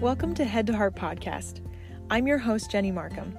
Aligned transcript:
Welcome 0.00 0.34
to 0.34 0.44
Head 0.44 0.66
to 0.66 0.76
Heart 0.76 0.94
Podcast. 0.94 1.66
I'm 2.10 2.26
your 2.26 2.36
host, 2.36 2.70
Jenny 2.70 2.90
Markham. 2.90 3.34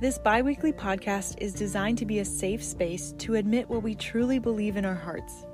This 0.00 0.18
bi 0.18 0.40
weekly 0.40 0.72
podcast 0.72 1.34
is 1.38 1.52
designed 1.52 1.98
to 1.98 2.06
be 2.06 2.20
a 2.20 2.24
safe 2.24 2.62
space 2.62 3.12
to 3.18 3.34
admit 3.34 3.68
what 3.68 3.82
we 3.82 3.96
truly 3.96 4.38
believe 4.38 4.76
in 4.76 4.84
our 4.84 4.94
hearts. 4.94 5.46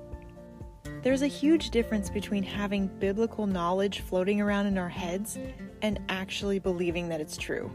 There's 1.02 1.22
a 1.22 1.26
huge 1.26 1.70
difference 1.70 2.10
between 2.10 2.42
having 2.42 2.88
biblical 2.98 3.46
knowledge 3.46 4.00
floating 4.00 4.42
around 4.42 4.66
in 4.66 4.76
our 4.76 4.90
heads 4.90 5.38
and 5.80 5.98
actually 6.10 6.58
believing 6.58 7.08
that 7.08 7.22
it's 7.22 7.38
true. 7.38 7.72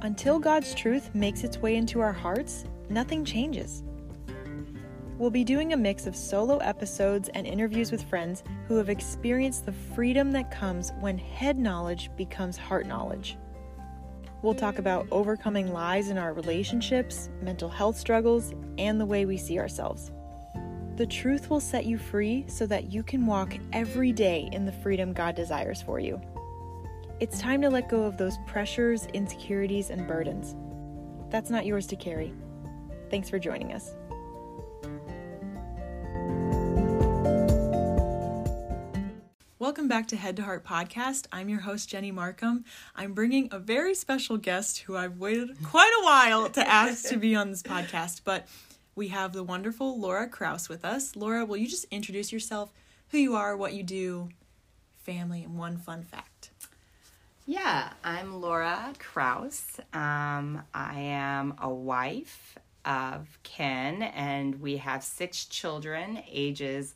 Until 0.00 0.38
God's 0.38 0.74
truth 0.74 1.14
makes 1.14 1.44
its 1.44 1.58
way 1.58 1.76
into 1.76 2.00
our 2.00 2.14
hearts, 2.14 2.64
nothing 2.88 3.22
changes. 3.22 3.82
We'll 5.20 5.28
be 5.28 5.44
doing 5.44 5.74
a 5.74 5.76
mix 5.76 6.06
of 6.06 6.16
solo 6.16 6.56
episodes 6.60 7.28
and 7.34 7.46
interviews 7.46 7.92
with 7.92 8.02
friends 8.08 8.42
who 8.66 8.76
have 8.76 8.88
experienced 8.88 9.66
the 9.66 9.72
freedom 9.72 10.32
that 10.32 10.50
comes 10.50 10.92
when 10.98 11.18
head 11.18 11.58
knowledge 11.58 12.10
becomes 12.16 12.56
heart 12.56 12.86
knowledge. 12.86 13.36
We'll 14.40 14.54
talk 14.54 14.78
about 14.78 15.06
overcoming 15.10 15.74
lies 15.74 16.08
in 16.08 16.16
our 16.16 16.32
relationships, 16.32 17.28
mental 17.42 17.68
health 17.68 17.98
struggles, 17.98 18.54
and 18.78 18.98
the 18.98 19.04
way 19.04 19.26
we 19.26 19.36
see 19.36 19.58
ourselves. 19.58 20.10
The 20.96 21.04
truth 21.04 21.50
will 21.50 21.60
set 21.60 21.84
you 21.84 21.98
free 21.98 22.46
so 22.48 22.64
that 22.68 22.90
you 22.90 23.02
can 23.02 23.26
walk 23.26 23.58
every 23.74 24.12
day 24.12 24.48
in 24.52 24.64
the 24.64 24.72
freedom 24.72 25.12
God 25.12 25.34
desires 25.34 25.82
for 25.82 26.00
you. 26.00 26.18
It's 27.20 27.38
time 27.38 27.60
to 27.60 27.68
let 27.68 27.90
go 27.90 28.04
of 28.04 28.16
those 28.16 28.38
pressures, 28.46 29.04
insecurities, 29.12 29.90
and 29.90 30.08
burdens. 30.08 30.56
That's 31.28 31.50
not 31.50 31.66
yours 31.66 31.86
to 31.88 31.96
carry. 31.96 32.32
Thanks 33.10 33.28
for 33.28 33.38
joining 33.38 33.74
us. 33.74 33.94
Welcome 39.60 39.88
back 39.88 40.08
to 40.08 40.16
Head 40.16 40.36
to 40.36 40.42
Heart 40.42 40.64
Podcast. 40.64 41.26
I'm 41.30 41.50
your 41.50 41.60
host, 41.60 41.90
Jenny 41.90 42.10
Markham. 42.10 42.64
I'm 42.96 43.12
bringing 43.12 43.50
a 43.52 43.58
very 43.58 43.94
special 43.94 44.38
guest 44.38 44.78
who 44.78 44.96
I've 44.96 45.18
waited 45.18 45.50
quite 45.62 45.92
a 46.00 46.02
while 46.02 46.48
to 46.48 46.66
ask 46.66 47.10
to 47.10 47.18
be 47.18 47.36
on 47.36 47.50
this 47.50 47.62
podcast, 47.62 48.22
but 48.24 48.48
we 48.94 49.08
have 49.08 49.34
the 49.34 49.42
wonderful 49.44 50.00
Laura 50.00 50.26
Krause 50.28 50.70
with 50.70 50.82
us. 50.82 51.14
Laura, 51.14 51.44
will 51.44 51.58
you 51.58 51.68
just 51.68 51.84
introduce 51.90 52.32
yourself, 52.32 52.72
who 53.10 53.18
you 53.18 53.36
are, 53.36 53.54
what 53.54 53.74
you 53.74 53.82
do, 53.82 54.30
family, 54.96 55.44
and 55.44 55.58
one 55.58 55.76
fun 55.76 56.04
fact? 56.04 56.52
Yeah, 57.44 57.92
I'm 58.02 58.40
Laura 58.40 58.94
Krause. 58.98 59.78
Um, 59.92 60.62
I 60.72 61.00
am 61.00 61.52
a 61.60 61.68
wife 61.68 62.56
of 62.86 63.38
Ken, 63.42 64.04
and 64.04 64.58
we 64.62 64.78
have 64.78 65.04
six 65.04 65.44
children, 65.44 66.22
ages 66.32 66.94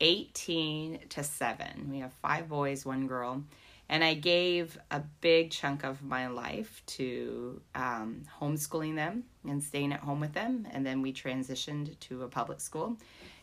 18 0.00 1.00
to 1.10 1.24
7. 1.24 1.88
We 1.90 1.98
have 1.98 2.12
five 2.12 2.48
boys, 2.48 2.86
one 2.86 3.06
girl. 3.06 3.42
And 3.90 4.04
I 4.04 4.14
gave 4.14 4.78
a 4.90 5.00
big 5.20 5.50
chunk 5.50 5.82
of 5.82 6.02
my 6.02 6.26
life 6.26 6.82
to 6.86 7.60
um, 7.74 8.22
homeschooling 8.40 8.96
them 8.96 9.24
and 9.48 9.62
staying 9.62 9.92
at 9.92 10.00
home 10.00 10.20
with 10.20 10.34
them. 10.34 10.68
And 10.70 10.84
then 10.84 11.00
we 11.00 11.12
transitioned 11.12 11.98
to 12.00 12.24
a 12.24 12.28
public 12.28 12.60
school. 12.60 12.98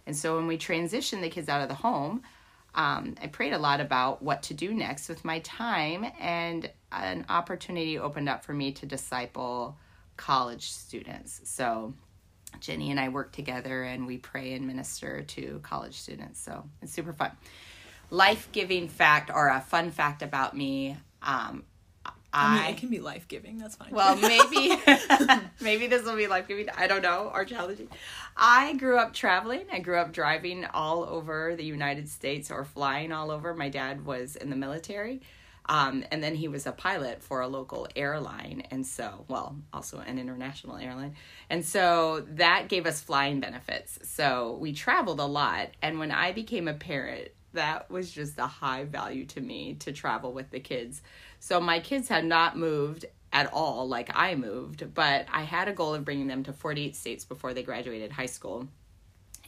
And 0.06 0.16
so 0.16 0.36
when 0.36 0.46
we 0.46 0.58
transitioned 0.58 1.22
the 1.22 1.30
kids 1.30 1.50
out 1.50 1.62
of 1.62 1.68
the 1.68 1.76
home, 1.76 2.22
um, 2.76 3.16
I 3.22 3.28
prayed 3.28 3.54
a 3.54 3.58
lot 3.58 3.82
about 3.82 4.22
what 4.22 4.44
to 4.44 4.54
do 4.54 4.74
next 4.74 5.10
with 5.10 5.26
my 5.26 5.40
time. 5.40 6.06
And 6.20 6.70
an 6.92 7.26
opportunity 7.28 7.98
opened 7.98 8.30
up 8.30 8.44
for 8.44 8.54
me 8.54 8.72
to 8.74 8.86
disciple 8.86 9.76
college 10.16 10.70
students. 10.70 11.42
So 11.46 11.94
Jenny 12.62 12.92
and 12.92 13.00
I 13.00 13.10
work 13.10 13.32
together 13.32 13.84
and 13.84 14.08
we 14.08 14.18
pray 14.18 14.54
and 14.54 14.68
minister 14.68 15.24
to 15.24 15.60
college 15.64 16.00
students. 16.00 16.40
So 16.40 16.64
it's 16.82 16.92
super 16.92 17.14
fun. 17.14 17.32
Life 18.10 18.50
giving 18.52 18.88
fact 18.88 19.32
or 19.34 19.48
a 19.48 19.62
fun 19.62 19.92
fact 19.92 20.22
about 20.22 20.56
me. 20.56 20.98
Um, 21.22 21.64
I, 22.36 22.66
mean, 22.66 22.74
it 22.74 22.78
can 22.78 22.90
be 22.90 23.00
life 23.00 23.28
giving. 23.28 23.58
That's 23.58 23.76
fine. 23.78 23.92
Well, 23.92 24.16
maybe 24.18 24.76
maybe 25.62 25.88
this 25.88 26.04
will 26.04 26.18
be 26.18 26.28
life 26.28 26.48
giving. 26.48 26.70
I 26.70 26.88
don't 26.88 27.02
know 27.02 27.32
or 27.34 27.46
challenging. 27.46 27.88
I 28.36 28.74
grew 28.74 28.98
up 28.98 29.14
traveling. 29.14 29.66
I 29.72 29.80
grew 29.80 29.98
up 29.98 30.12
driving 30.12 30.66
all 30.66 31.06
over 31.06 31.56
the 31.56 31.64
United 31.64 32.10
States 32.10 32.52
or 32.52 32.66
flying 32.66 33.14
all 33.14 33.32
over. 33.32 33.54
My 33.54 33.70
dad 33.70 34.06
was 34.06 34.36
in 34.36 34.50
the 34.50 34.56
military. 34.58 35.22
Um, 35.68 36.04
and 36.12 36.24
then 36.24 36.36
he 36.36 36.48
was 36.48 36.68
a 36.68 36.72
pilot 36.72 37.24
for 37.24 37.42
a 37.42 37.48
local 37.48 37.88
airline. 37.96 38.64
And 38.72 38.86
so, 38.86 39.26
well, 39.28 39.56
also 39.74 40.00
an 40.00 40.20
international 40.20 40.78
airline. 40.78 41.16
And 41.50 41.66
so 41.66 42.26
that 42.36 42.70
gave 42.70 42.86
us 42.86 43.02
flying 43.02 43.40
benefits. 43.40 44.00
So 44.04 44.58
we 44.62 44.74
traveled 44.74 45.20
a 45.20 45.26
lot. 45.26 45.70
And 45.82 45.98
when 46.00 46.12
I 46.12 46.32
became 46.34 46.68
a 46.68 46.74
parent, 46.74 47.30
that 47.54 47.90
was 47.90 48.12
just 48.12 48.38
a 48.38 48.48
high 48.48 48.84
value 48.84 49.26
to 49.26 49.42
me 49.42 49.76
to 49.80 49.92
travel 49.92 50.34
with 50.34 50.52
the 50.52 50.60
kids. 50.60 51.02
So 51.40 51.60
my 51.60 51.80
kids 51.80 52.08
had 52.08 52.26
not 52.26 52.58
moved 52.58 53.06
at 53.34 53.52
all 53.52 53.88
like 53.88 54.10
I 54.14 54.36
moved, 54.36 54.94
but 54.94 55.26
I 55.32 55.44
had 55.44 55.68
a 55.68 55.74
goal 55.74 55.94
of 55.94 56.06
bringing 56.06 56.28
them 56.28 56.44
to 56.44 56.54
48 56.54 56.96
states 56.96 57.26
before 57.26 57.54
they 57.54 57.64
graduated 57.64 58.12
high 58.12 58.28
school. 58.28 58.68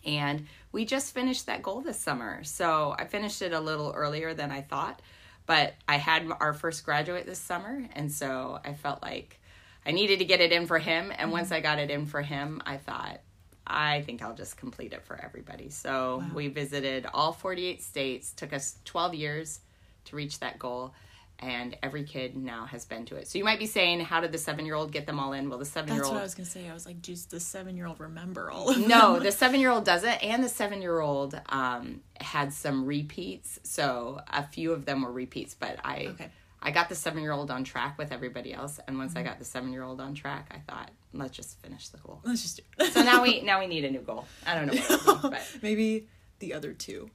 And 0.05 0.47
we 0.71 0.85
just 0.85 1.13
finished 1.13 1.45
that 1.45 1.61
goal 1.61 1.81
this 1.81 1.99
summer. 1.99 2.43
So 2.43 2.95
I 2.97 3.05
finished 3.05 3.41
it 3.41 3.53
a 3.53 3.59
little 3.59 3.91
earlier 3.95 4.33
than 4.33 4.51
I 4.51 4.61
thought 4.61 5.01
but 5.47 5.73
I 5.87 5.95
had 5.95 6.29
our 6.39 6.53
first 6.53 6.85
graduate 6.85 7.25
this 7.25 7.39
summer, 7.39 7.89
and 7.95 8.11
so 8.11 8.59
I 8.63 8.73
felt 8.73 9.01
like 9.01 9.39
I 9.85 9.91
needed 9.91 10.19
to 10.19 10.25
get 10.25 10.41
it 10.41 10.51
in 10.51 10.67
for 10.67 10.77
him. 10.77 11.09
And 11.09 11.19
mm-hmm. 11.19 11.31
once 11.31 11.51
I 11.51 11.61
got 11.61 11.79
it 11.79 11.89
in 11.89 12.05
for 12.05 12.21
him, 12.21 12.61
I 12.65 12.77
thought, 12.77 13.21
I 13.65 14.01
think 14.01 14.21
I'll 14.21 14.35
just 14.35 14.57
complete 14.57 14.93
it 14.93 15.03
for 15.03 15.19
everybody. 15.19 15.69
So 15.69 16.17
wow. 16.17 16.25
we 16.35 16.47
visited 16.49 17.07
all 17.13 17.31
48 17.31 17.81
states, 17.81 18.33
took 18.33 18.53
us 18.53 18.77
12 18.85 19.15
years 19.15 19.61
to 20.05 20.15
reach 20.15 20.39
that 20.39 20.59
goal 20.59 20.93
and 21.39 21.77
every 21.83 22.03
kid 22.03 22.35
now 22.35 22.65
has 22.65 22.85
been 22.85 23.05
to 23.05 23.15
it. 23.15 23.27
So 23.27 23.37
you 23.37 23.43
might 23.43 23.59
be 23.59 23.65
saying, 23.65 24.01
how 24.01 24.21
did 24.21 24.31
the 24.31 24.37
seven 24.37 24.65
year 24.65 24.75
old 24.75 24.91
get 24.91 25.05
them 25.05 25.19
all 25.19 25.33
in? 25.33 25.49
Well, 25.49 25.59
the 25.59 25.65
seven 25.65 25.93
year 25.93 26.03
old. 26.03 26.05
That's 26.05 26.13
what 26.13 26.19
I 26.19 26.23
was 26.23 26.35
gonna 26.35 26.45
say. 26.45 26.69
I 26.69 26.73
was 26.73 26.85
like, 26.85 27.01
does 27.01 27.25
the 27.25 27.39
seven 27.39 27.77
year 27.77 27.85
old 27.85 27.99
remember 27.99 28.49
all 28.49 28.69
of 28.69 28.79
No, 28.87 29.13
them? 29.15 29.23
the 29.23 29.31
seven 29.31 29.59
year 29.59 29.69
old 29.69 29.85
doesn't, 29.85 30.23
and 30.23 30.43
the 30.43 30.49
seven 30.49 30.81
year 30.81 30.99
old 30.99 31.39
um, 31.49 32.01
had 32.19 32.53
some 32.53 32.85
repeats. 32.85 33.59
So 33.63 34.21
a 34.27 34.43
few 34.43 34.71
of 34.71 34.85
them 34.85 35.03
were 35.03 35.11
repeats, 35.11 35.53
but 35.53 35.79
I. 35.83 36.07
Okay. 36.11 36.29
I 36.59 36.71
got 36.71 36.89
the 36.89 36.95
seven 36.95 37.21
year 37.21 37.31
old 37.31 37.51
on 37.51 37.63
track 37.63 37.99
with 37.99 38.11
everybody 38.11 38.51
else, 38.51 38.79
and 38.87 38.97
once 38.97 39.11
mm-hmm. 39.11 39.19
I 39.19 39.23
got 39.23 39.37
the 39.37 39.45
seven 39.45 39.71
year 39.71 39.83
old 39.83 40.01
on 40.01 40.15
track, 40.15 40.47
I 40.51 40.57
thought, 40.69 40.89
let's 41.13 41.35
just 41.35 41.61
finish 41.61 41.89
the 41.89 41.97
goal. 41.99 42.19
Let's 42.23 42.41
just 42.41 42.57
do 42.57 42.63
it. 42.83 42.93
so 42.93 43.03
now 43.03 43.21
we 43.21 43.41
now 43.43 43.59
we 43.59 43.67
need 43.67 43.85
a 43.85 43.91
new 43.91 44.01
goal. 44.01 44.25
I 44.45 44.55
don't 44.55 44.67
know 44.73 45.19
but 45.29 45.47
maybe 45.61 46.07
the 46.39 46.53
other 46.53 46.73
two. 46.73 47.11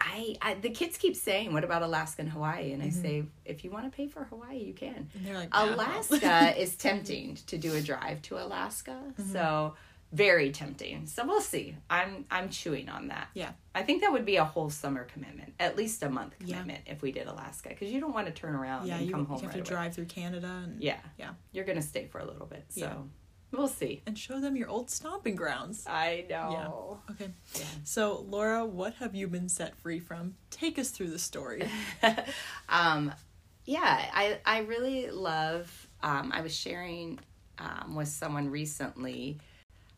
I, 0.00 0.36
I, 0.40 0.54
the 0.54 0.70
kids 0.70 0.96
keep 0.96 1.14
saying, 1.14 1.52
"What 1.52 1.64
about 1.64 1.82
Alaska 1.82 2.22
and 2.22 2.30
Hawaii?" 2.30 2.72
And 2.72 2.82
I 2.82 2.86
mm-hmm. 2.86 3.02
say, 3.02 3.24
"If 3.44 3.64
you 3.64 3.70
want 3.70 3.90
to 3.90 3.94
pay 3.94 4.08
for 4.08 4.24
Hawaii, 4.24 4.58
you 4.58 4.72
can." 4.72 5.08
And 5.14 5.26
they're 5.26 5.34
like, 5.36 5.50
Alaska 5.52 6.54
is 6.60 6.76
tempting 6.76 7.38
to 7.46 7.58
do 7.58 7.74
a 7.74 7.80
drive 7.80 8.22
to 8.22 8.38
Alaska, 8.38 8.98
mm-hmm. 9.18 9.32
so 9.32 9.74
very 10.12 10.50
tempting. 10.50 11.06
So 11.06 11.26
we'll 11.26 11.40
see. 11.40 11.76
I'm 11.88 12.24
I'm 12.30 12.48
chewing 12.48 12.88
on 12.88 13.08
that. 13.08 13.28
Yeah, 13.34 13.52
I 13.74 13.82
think 13.82 14.00
that 14.00 14.12
would 14.12 14.24
be 14.24 14.36
a 14.36 14.44
whole 14.44 14.70
summer 14.70 15.04
commitment, 15.04 15.52
at 15.60 15.76
least 15.76 16.02
a 16.02 16.08
month 16.08 16.38
commitment 16.38 16.80
yeah. 16.86 16.92
if 16.92 17.02
we 17.02 17.12
did 17.12 17.26
Alaska, 17.26 17.68
because 17.68 17.92
you 17.92 18.00
don't 18.00 18.14
want 18.14 18.26
to 18.26 18.32
turn 18.32 18.54
around 18.54 18.86
yeah, 18.86 18.96
and 18.96 19.06
you, 19.06 19.12
come 19.12 19.26
home. 19.26 19.38
You 19.38 19.48
have 19.48 19.54
right 19.54 19.64
to 19.64 19.70
drive 19.70 19.94
through 19.94 20.06
Canada. 20.06 20.62
And, 20.64 20.82
yeah, 20.82 20.98
yeah, 21.18 21.30
you're 21.52 21.64
gonna 21.64 21.82
stay 21.82 22.06
for 22.06 22.20
a 22.20 22.24
little 22.24 22.46
bit. 22.46 22.64
So. 22.70 22.80
Yeah. 22.80 22.94
We'll 23.52 23.68
see. 23.68 24.02
And 24.06 24.16
show 24.16 24.40
them 24.40 24.54
your 24.56 24.68
old 24.68 24.90
stomping 24.90 25.34
grounds. 25.34 25.84
I 25.86 26.24
know. 26.28 27.00
Yeah. 27.08 27.14
Okay. 27.14 27.30
Yeah. 27.54 27.64
So, 27.84 28.24
Laura, 28.28 28.64
what 28.64 28.94
have 28.94 29.14
you 29.14 29.26
been 29.26 29.48
set 29.48 29.76
free 29.76 29.98
from? 29.98 30.36
Take 30.50 30.78
us 30.78 30.90
through 30.90 31.10
the 31.10 31.18
story. 31.18 31.68
um, 32.68 33.12
yeah, 33.64 34.10
I, 34.12 34.38
I 34.46 34.60
really 34.60 35.10
love, 35.10 35.88
um, 36.02 36.30
I 36.32 36.42
was 36.42 36.54
sharing 36.54 37.18
um, 37.58 37.94
with 37.96 38.08
someone 38.08 38.48
recently. 38.48 39.38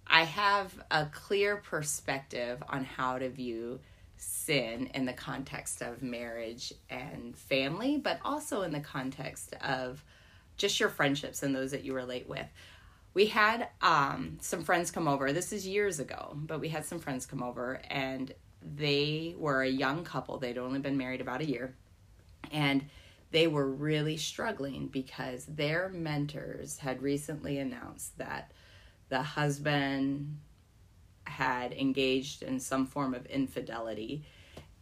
I 0.06 0.24
have 0.24 0.72
a 0.90 1.06
clear 1.06 1.56
perspective 1.56 2.62
on 2.68 2.84
how 2.84 3.18
to 3.18 3.28
view 3.28 3.80
sin 4.16 4.90
in 4.94 5.04
the 5.04 5.12
context 5.12 5.82
of 5.82 6.02
marriage 6.02 6.72
and 6.88 7.36
family, 7.36 7.98
but 7.98 8.18
also 8.24 8.62
in 8.62 8.72
the 8.72 8.80
context 8.80 9.54
of 9.62 10.04
just 10.56 10.78
your 10.80 10.88
friendships 10.88 11.42
and 11.42 11.54
those 11.54 11.70
that 11.70 11.84
you 11.84 11.94
relate 11.94 12.28
with 12.28 12.46
we 13.14 13.26
had 13.26 13.68
um, 13.80 14.38
some 14.40 14.62
friends 14.62 14.90
come 14.90 15.06
over. 15.06 15.32
This 15.32 15.52
is 15.52 15.66
years 15.66 16.00
ago, 16.00 16.32
but 16.34 16.60
we 16.60 16.68
had 16.68 16.84
some 16.84 16.98
friends 16.98 17.26
come 17.26 17.42
over, 17.42 17.80
and 17.90 18.32
they 18.62 19.34
were 19.36 19.62
a 19.62 19.68
young 19.68 20.04
couple. 20.04 20.38
They'd 20.38 20.58
only 20.58 20.78
been 20.78 20.96
married 20.96 21.20
about 21.20 21.42
a 21.42 21.48
year, 21.48 21.74
and 22.50 22.84
they 23.30 23.46
were 23.46 23.68
really 23.68 24.16
struggling 24.16 24.88
because 24.88 25.44
their 25.46 25.88
mentors 25.88 26.78
had 26.78 27.02
recently 27.02 27.58
announced 27.58 28.16
that 28.18 28.52
the 29.08 29.22
husband 29.22 30.38
had 31.24 31.72
engaged 31.72 32.42
in 32.42 32.60
some 32.60 32.86
form 32.86 33.14
of 33.14 33.26
infidelity, 33.26 34.24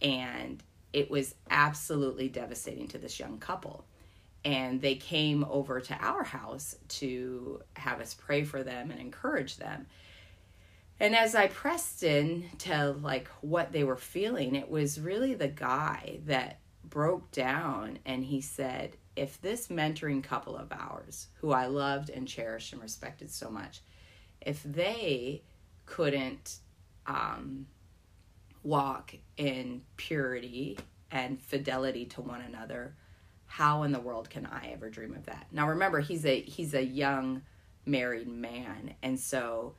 and 0.00 0.62
it 0.92 1.10
was 1.10 1.34
absolutely 1.50 2.28
devastating 2.28 2.88
to 2.88 2.98
this 2.98 3.18
young 3.18 3.38
couple 3.38 3.84
and 4.44 4.80
they 4.80 4.94
came 4.94 5.44
over 5.44 5.80
to 5.80 5.94
our 6.00 6.22
house 6.22 6.76
to 6.88 7.60
have 7.74 8.00
us 8.00 8.14
pray 8.14 8.44
for 8.44 8.62
them 8.62 8.90
and 8.90 9.00
encourage 9.00 9.56
them. 9.56 9.86
And 10.98 11.16
as 11.16 11.34
i 11.34 11.46
pressed 11.46 12.02
in 12.02 12.44
to 12.58 12.92
like 13.00 13.28
what 13.40 13.72
they 13.72 13.84
were 13.84 13.96
feeling 13.96 14.54
it 14.54 14.70
was 14.70 15.00
really 15.00 15.34
the 15.34 15.48
guy 15.48 16.20
that 16.26 16.60
broke 16.84 17.30
down 17.30 17.98
and 18.04 18.24
he 18.24 18.40
said, 18.40 18.96
if 19.16 19.40
this 19.40 19.68
mentoring 19.68 20.22
couple 20.22 20.56
of 20.56 20.72
ours, 20.72 21.28
who 21.40 21.52
I 21.52 21.66
loved 21.66 22.10
and 22.10 22.26
cherished 22.26 22.72
and 22.72 22.82
respected 22.82 23.30
so 23.30 23.50
much, 23.50 23.80
if 24.40 24.62
they 24.62 25.42
couldn't 25.86 26.58
um, 27.06 27.66
walk 28.62 29.14
in 29.36 29.82
purity 29.96 30.78
and 31.10 31.40
fidelity 31.40 32.06
to 32.06 32.22
one 32.22 32.40
another, 32.40 32.94
how 33.50 33.82
in 33.82 33.90
the 33.90 33.98
world 33.98 34.30
can 34.30 34.46
I 34.46 34.70
ever 34.72 34.88
dream 34.88 35.12
of 35.12 35.26
that? 35.26 35.48
Now 35.50 35.68
remember, 35.68 35.98
he's 35.98 36.24
a 36.24 36.40
he's 36.40 36.72
a 36.72 36.84
young 36.84 37.42
married 37.84 38.28
man, 38.28 38.94
and 39.02 39.18
so 39.18 39.74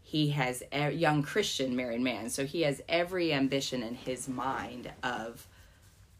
he 0.00 0.30
has 0.30 0.62
a 0.70 0.92
young 0.92 1.24
Christian 1.24 1.74
married 1.74 2.00
man, 2.00 2.30
so 2.30 2.46
he 2.46 2.62
has 2.62 2.80
every 2.88 3.32
ambition 3.32 3.82
in 3.82 3.96
his 3.96 4.28
mind 4.28 4.88
of 5.02 5.48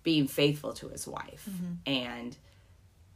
being 0.03 0.27
faithful 0.27 0.73
to 0.73 0.89
his 0.89 1.07
wife 1.07 1.49
mm-hmm. 1.49 1.75
and 1.87 2.37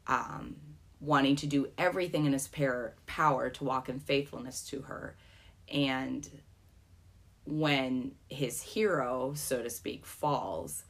um, 0.06 0.54
wanting 1.00 1.34
to 1.34 1.48
do 1.48 1.68
everything 1.76 2.24
in 2.24 2.32
his 2.32 2.48
power 3.06 3.50
to 3.50 3.64
walk 3.64 3.88
in 3.88 3.98
faithfulness 3.98 4.64
to 4.68 4.82
her. 4.82 5.16
And 5.72 6.28
when 7.44 8.12
his 8.28 8.62
hero, 8.62 9.32
so 9.34 9.60
to 9.64 9.70
speak, 9.70 10.06
falls, 10.06 10.84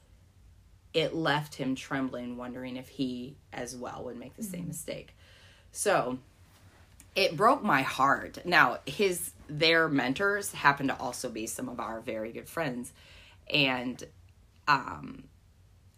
it 0.96 1.14
left 1.14 1.56
him 1.56 1.75
trembling, 1.75 2.38
wondering 2.38 2.78
if 2.78 2.88
he 2.88 3.37
as 3.52 3.76
well 3.76 4.04
would 4.04 4.16
make 4.16 4.34
the 4.34 4.43
mm-hmm. 4.43 4.52
same 4.52 4.66
mistake. 4.66 5.14
So 5.70 6.19
it 7.14 7.37
broke 7.37 7.62
my 7.62 7.82
heart. 7.82 8.38
Now, 8.46 8.78
his 8.87 9.32
their 9.46 9.88
mentors 9.88 10.52
happen 10.52 10.88
to 10.88 10.96
also 10.98 11.28
be 11.28 11.46
some 11.46 11.69
of 11.69 11.81
our 11.81 12.00
very 12.00 12.32
good 12.32 12.48
friends, 12.48 12.94
and 13.52 14.02
um, 14.66 15.25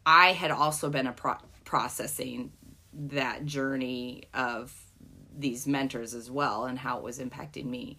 I 0.05 0.33
had 0.33 0.51
also 0.51 0.91
been 0.91 1.07
a 1.07 1.13
pro- 1.13 1.39
processing 1.65 2.51
that 2.93 3.45
journey 3.45 4.25
of 4.35 4.75
these 5.33 5.65
mentors 5.65 6.13
as 6.13 6.29
well 6.29 6.65
and 6.65 6.77
how 6.77 6.99
it 6.99 7.05
was 7.05 7.21
impacting 7.21 7.67
me. 7.67 7.99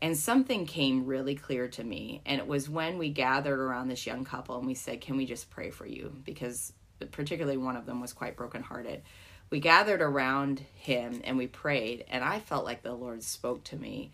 And 0.00 0.16
something 0.16 0.66
came 0.66 1.06
really 1.06 1.34
clear 1.34 1.68
to 1.68 1.84
me. 1.84 2.22
And 2.24 2.40
it 2.40 2.46
was 2.46 2.68
when 2.68 2.98
we 2.98 3.10
gathered 3.10 3.58
around 3.58 3.88
this 3.88 4.06
young 4.06 4.24
couple 4.24 4.58
and 4.58 4.66
we 4.66 4.74
said, 4.74 5.00
Can 5.00 5.16
we 5.16 5.26
just 5.26 5.50
pray 5.50 5.70
for 5.70 5.86
you? 5.86 6.12
Because 6.24 6.72
particularly 7.10 7.56
one 7.56 7.76
of 7.76 7.86
them 7.86 8.00
was 8.00 8.12
quite 8.12 8.36
brokenhearted. 8.36 9.02
We 9.50 9.60
gathered 9.60 10.02
around 10.02 10.60
him 10.74 11.20
and 11.24 11.38
we 11.38 11.46
prayed. 11.46 12.04
And 12.08 12.22
I 12.22 12.38
felt 12.40 12.64
like 12.64 12.82
the 12.82 12.92
Lord 12.92 13.22
spoke 13.22 13.64
to 13.64 13.76
me. 13.76 14.12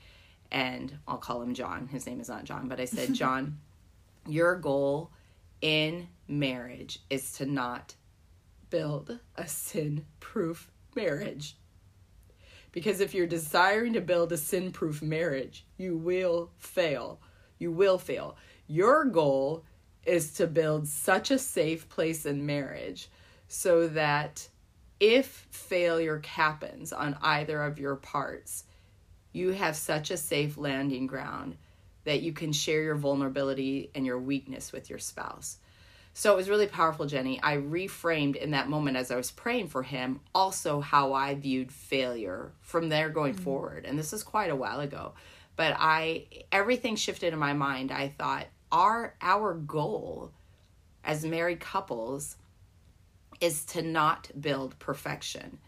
And 0.50 0.98
I'll 1.08 1.18
call 1.18 1.42
him 1.42 1.54
John. 1.54 1.88
His 1.88 2.06
name 2.06 2.20
is 2.20 2.28
not 2.28 2.44
John. 2.44 2.68
But 2.68 2.80
I 2.80 2.84
said, 2.84 3.12
John, 3.14 3.58
your 4.26 4.56
goal 4.56 5.10
in 5.60 6.08
marriage 6.28 7.00
is 7.10 7.32
to 7.32 7.46
not 7.46 7.94
build 8.70 9.18
a 9.36 9.46
sin 9.46 10.04
proof 10.20 10.70
marriage. 10.94 11.56
Because 12.74 12.98
if 12.98 13.14
you're 13.14 13.28
desiring 13.28 13.92
to 13.92 14.00
build 14.00 14.32
a 14.32 14.36
sin 14.36 14.72
proof 14.72 15.00
marriage, 15.00 15.64
you 15.78 15.96
will 15.96 16.50
fail. 16.58 17.20
You 17.60 17.70
will 17.70 17.98
fail. 17.98 18.36
Your 18.66 19.04
goal 19.04 19.64
is 20.04 20.32
to 20.34 20.48
build 20.48 20.88
such 20.88 21.30
a 21.30 21.38
safe 21.38 21.88
place 21.88 22.26
in 22.26 22.44
marriage 22.44 23.08
so 23.46 23.86
that 23.86 24.48
if 24.98 25.46
failure 25.52 26.20
happens 26.26 26.92
on 26.92 27.16
either 27.22 27.62
of 27.62 27.78
your 27.78 27.94
parts, 27.94 28.64
you 29.32 29.50
have 29.50 29.76
such 29.76 30.10
a 30.10 30.16
safe 30.16 30.58
landing 30.58 31.06
ground 31.06 31.56
that 32.02 32.22
you 32.22 32.32
can 32.32 32.52
share 32.52 32.82
your 32.82 32.96
vulnerability 32.96 33.92
and 33.94 34.04
your 34.04 34.18
weakness 34.18 34.72
with 34.72 34.90
your 34.90 34.98
spouse. 34.98 35.58
So 36.16 36.32
it 36.32 36.36
was 36.36 36.48
really 36.48 36.68
powerful, 36.68 37.06
Jenny. 37.06 37.40
I 37.42 37.56
reframed 37.56 38.36
in 38.36 38.52
that 38.52 38.68
moment 38.68 38.96
as 38.96 39.10
I 39.10 39.16
was 39.16 39.32
praying 39.32 39.66
for 39.66 39.82
him 39.82 40.20
also 40.32 40.80
how 40.80 41.12
I 41.12 41.34
viewed 41.34 41.72
failure 41.72 42.52
from 42.60 42.88
there 42.88 43.10
going 43.10 43.34
mm-hmm. 43.34 43.42
forward. 43.42 43.84
And 43.84 43.98
this 43.98 44.12
is 44.12 44.22
quite 44.22 44.50
a 44.50 44.56
while 44.56 44.78
ago. 44.78 45.14
But 45.56 45.74
I 45.76 46.26
everything 46.52 46.94
shifted 46.94 47.32
in 47.32 47.38
my 47.38 47.52
mind. 47.52 47.90
I 47.90 48.08
thought 48.08 48.46
our 48.70 49.16
our 49.20 49.54
goal 49.54 50.30
as 51.02 51.24
married 51.24 51.58
couples 51.58 52.36
is 53.40 53.64
to 53.66 53.82
not 53.82 54.30
build 54.40 54.78
perfection. 54.78 55.58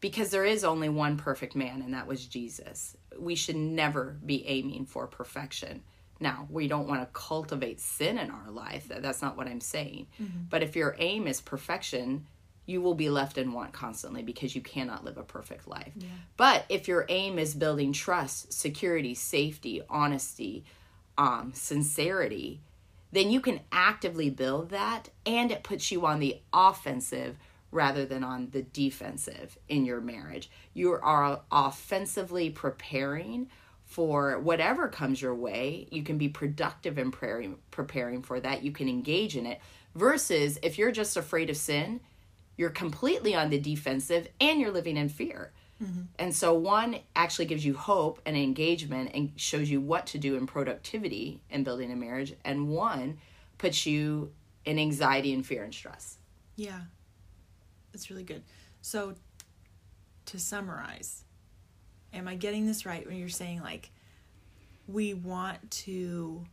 Because 0.00 0.30
there 0.30 0.44
is 0.44 0.62
only 0.62 0.88
one 0.88 1.16
perfect 1.16 1.56
man 1.56 1.82
and 1.82 1.94
that 1.94 2.06
was 2.06 2.24
Jesus. 2.26 2.96
We 3.18 3.34
should 3.34 3.56
never 3.56 4.16
be 4.24 4.46
aiming 4.46 4.86
for 4.86 5.08
perfection 5.08 5.82
now, 6.18 6.46
we 6.50 6.68
don't 6.68 6.88
want 6.88 7.02
to 7.02 7.08
cultivate 7.12 7.80
sin 7.80 8.18
in 8.18 8.30
our 8.30 8.50
life. 8.50 8.88
That's 8.88 9.22
not 9.22 9.36
what 9.36 9.46
I'm 9.46 9.60
saying. 9.60 10.06
Mm-hmm. 10.20 10.44
But 10.48 10.62
if 10.62 10.74
your 10.74 10.96
aim 10.98 11.26
is 11.26 11.40
perfection, 11.40 12.26
you 12.64 12.80
will 12.80 12.94
be 12.94 13.10
left 13.10 13.38
in 13.38 13.52
want 13.52 13.72
constantly 13.72 14.22
because 14.22 14.54
you 14.54 14.60
cannot 14.60 15.04
live 15.04 15.18
a 15.18 15.22
perfect 15.22 15.68
life. 15.68 15.92
Yeah. 15.96 16.08
But 16.36 16.64
if 16.68 16.88
your 16.88 17.06
aim 17.08 17.38
is 17.38 17.54
building 17.54 17.92
trust, 17.92 18.52
security, 18.52 19.14
safety, 19.14 19.82
honesty, 19.88 20.64
um, 21.18 21.52
sincerity, 21.54 22.60
then 23.12 23.30
you 23.30 23.40
can 23.40 23.60
actively 23.70 24.30
build 24.30 24.70
that 24.70 25.10
and 25.24 25.50
it 25.50 25.62
puts 25.62 25.92
you 25.92 26.04
on 26.06 26.18
the 26.18 26.40
offensive 26.52 27.38
rather 27.70 28.04
than 28.04 28.24
on 28.24 28.50
the 28.50 28.62
defensive 28.62 29.58
in 29.68 29.84
your 29.84 30.00
marriage. 30.00 30.50
You 30.74 30.92
are 30.94 31.40
offensively 31.52 32.50
preparing 32.50 33.48
for 33.86 34.38
whatever 34.38 34.88
comes 34.88 35.22
your 35.22 35.34
way. 35.34 35.88
You 35.90 36.02
can 36.02 36.18
be 36.18 36.28
productive 36.28 36.98
in 36.98 37.10
preparing, 37.10 37.56
preparing 37.70 38.22
for 38.22 38.38
that. 38.40 38.62
You 38.62 38.72
can 38.72 38.88
engage 38.88 39.36
in 39.36 39.46
it. 39.46 39.60
Versus 39.94 40.58
if 40.62 40.76
you're 40.76 40.92
just 40.92 41.16
afraid 41.16 41.48
of 41.48 41.56
sin, 41.56 42.00
you're 42.58 42.68
completely 42.68 43.34
on 43.34 43.48
the 43.48 43.58
defensive 43.58 44.28
and 44.40 44.60
you're 44.60 44.72
living 44.72 44.96
in 44.98 45.08
fear. 45.08 45.52
Mm-hmm. 45.82 46.02
And 46.18 46.34
so 46.34 46.52
one 46.54 46.98
actually 47.14 47.46
gives 47.46 47.64
you 47.64 47.74
hope 47.74 48.20
and 48.26 48.36
engagement 48.36 49.10
and 49.14 49.32
shows 49.36 49.70
you 49.70 49.80
what 49.80 50.06
to 50.08 50.18
do 50.18 50.36
in 50.36 50.46
productivity 50.46 51.40
in 51.50 51.64
building 51.64 51.92
a 51.92 51.96
marriage, 51.96 52.34
and 52.44 52.68
one 52.68 53.18
puts 53.58 53.86
you 53.86 54.32
in 54.64 54.78
anxiety 54.78 55.32
and 55.32 55.46
fear 55.46 55.64
and 55.64 55.74
stress. 55.74 56.18
Yeah. 56.56 56.80
That's 57.92 58.10
really 58.10 58.24
good. 58.24 58.42
So 58.80 59.14
to 60.26 60.38
summarize, 60.38 61.24
am 62.16 62.28
I 62.28 62.34
getting 62.34 62.66
this 62.66 62.84
right 62.84 63.06
when 63.06 63.16
you're 63.16 63.28
saying 63.28 63.60
like 63.62 63.90
we 64.88 65.14
want 65.14 65.70
to 65.70 66.44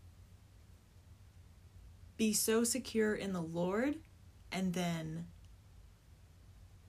be 2.17 2.33
so 2.33 2.63
secure 2.63 3.13
in 3.15 3.33
the 3.33 3.41
Lord 3.41 3.97
and 4.51 4.73
then 4.73 5.25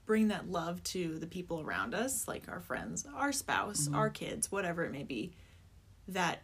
bring 0.05 0.27
that 0.27 0.49
love 0.49 0.83
to 0.83 1.17
the 1.17 1.27
people 1.27 1.61
around 1.61 1.95
us, 1.95 2.27
like 2.27 2.43
our 2.47 2.59
friends, 2.59 3.07
our 3.15 3.31
spouse, 3.31 3.85
mm-hmm. 3.85 3.95
our 3.95 4.09
kids, 4.09 4.51
whatever 4.51 4.85
it 4.85 4.91
may 4.91 5.03
be, 5.03 5.33
that 6.07 6.43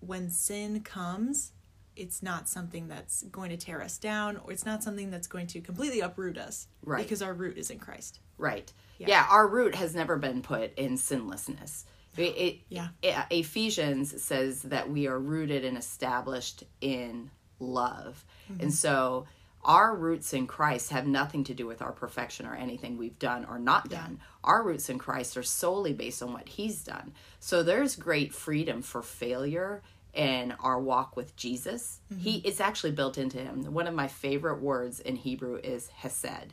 when 0.00 0.30
sin 0.30 0.80
comes, 0.80 1.52
it's 1.94 2.22
not 2.22 2.48
something 2.48 2.88
that's 2.88 3.24
going 3.24 3.50
to 3.50 3.56
tear 3.56 3.82
us 3.82 3.98
down 3.98 4.38
or 4.38 4.52
it's 4.52 4.64
not 4.64 4.82
something 4.82 5.10
that's 5.10 5.26
going 5.26 5.46
to 5.48 5.60
completely 5.60 6.00
uproot 6.00 6.38
us. 6.38 6.68
Right. 6.82 7.02
Because 7.02 7.20
our 7.20 7.34
root 7.34 7.58
is 7.58 7.70
in 7.70 7.78
Christ. 7.78 8.20
Right. 8.38 8.72
Yeah. 9.00 9.08
yeah, 9.08 9.26
our 9.30 9.48
root 9.48 9.74
has 9.74 9.94
never 9.94 10.16
been 10.16 10.42
put 10.42 10.78
in 10.78 10.98
sinlessness. 10.98 11.86
It, 12.18 12.36
it, 12.36 12.58
yeah. 12.68 12.88
It, 13.02 13.16
Ephesians 13.30 14.22
says 14.22 14.60
that 14.62 14.90
we 14.90 15.06
are 15.06 15.18
rooted 15.18 15.64
and 15.64 15.78
established 15.78 16.64
in 16.82 17.30
love. 17.58 18.24
Mm-hmm. 18.52 18.64
And 18.64 18.74
so 18.74 19.26
our 19.64 19.94
roots 19.94 20.34
in 20.34 20.46
Christ 20.46 20.90
have 20.90 21.06
nothing 21.06 21.44
to 21.44 21.54
do 21.54 21.66
with 21.66 21.80
our 21.80 21.92
perfection 21.92 22.44
or 22.46 22.54
anything 22.54 22.98
we've 22.98 23.18
done 23.18 23.46
or 23.46 23.58
not 23.58 23.88
done. 23.88 24.18
Yeah. 24.18 24.26
Our 24.44 24.62
roots 24.62 24.90
in 24.90 24.98
Christ 24.98 25.36
are 25.36 25.42
solely 25.42 25.94
based 25.94 26.22
on 26.22 26.32
what 26.32 26.48
He's 26.48 26.84
done. 26.84 27.12
So 27.38 27.62
there's 27.62 27.96
great 27.96 28.34
freedom 28.34 28.82
for 28.82 29.02
failure 29.02 29.82
in 30.12 30.52
our 30.60 30.80
walk 30.80 31.16
with 31.16 31.36
Jesus. 31.36 32.00
Mm-hmm. 32.12 32.22
He 32.22 32.36
it's 32.38 32.60
actually 32.60 32.92
built 32.92 33.16
into 33.16 33.38
Him. 33.38 33.72
One 33.72 33.86
of 33.86 33.94
my 33.94 34.08
favorite 34.08 34.60
words 34.60 35.00
in 35.00 35.16
Hebrew 35.16 35.56
is 35.56 35.88
Hesed, 35.88 36.52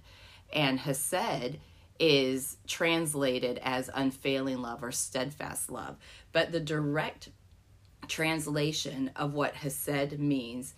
and 0.54 0.80
Hesed 0.80 1.60
is 2.00 2.58
translated 2.68 3.60
as 3.63 3.89
unfailing 3.94 4.62
love 4.62 4.84
or 4.84 4.92
steadfast 4.92 5.72
love. 5.72 5.98
But 6.32 6.51
the 6.51 6.60
direct 6.60 7.30
translation 8.08 9.12
of 9.16 9.34
what 9.34 9.56
Hesed 9.56 10.20
means 10.20 10.74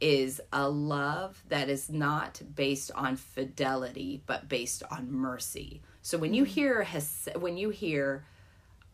is 0.00 0.40
a 0.52 0.68
love 0.68 1.42
that 1.48 1.68
is 1.68 1.88
not 1.88 2.42
based 2.56 2.90
on 2.92 3.16
fidelity 3.16 4.20
but 4.26 4.48
based 4.48 4.82
on 4.90 5.12
mercy. 5.12 5.80
So 6.02 6.18
when 6.18 6.34
you 6.34 6.44
mm. 6.44 6.48
hear 6.48 6.82
Hesed, 6.82 7.36
when 7.36 7.56
you 7.56 7.70
hear 7.70 8.24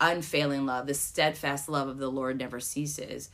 unfailing 0.00 0.66
love, 0.66 0.87
the 0.87 0.94
steadfast 0.94 1.68
love 1.68 1.88
of 1.88 1.99
the 1.99 2.11
Lord 2.11 2.38
never 2.38 2.61
ceases, 2.61 3.30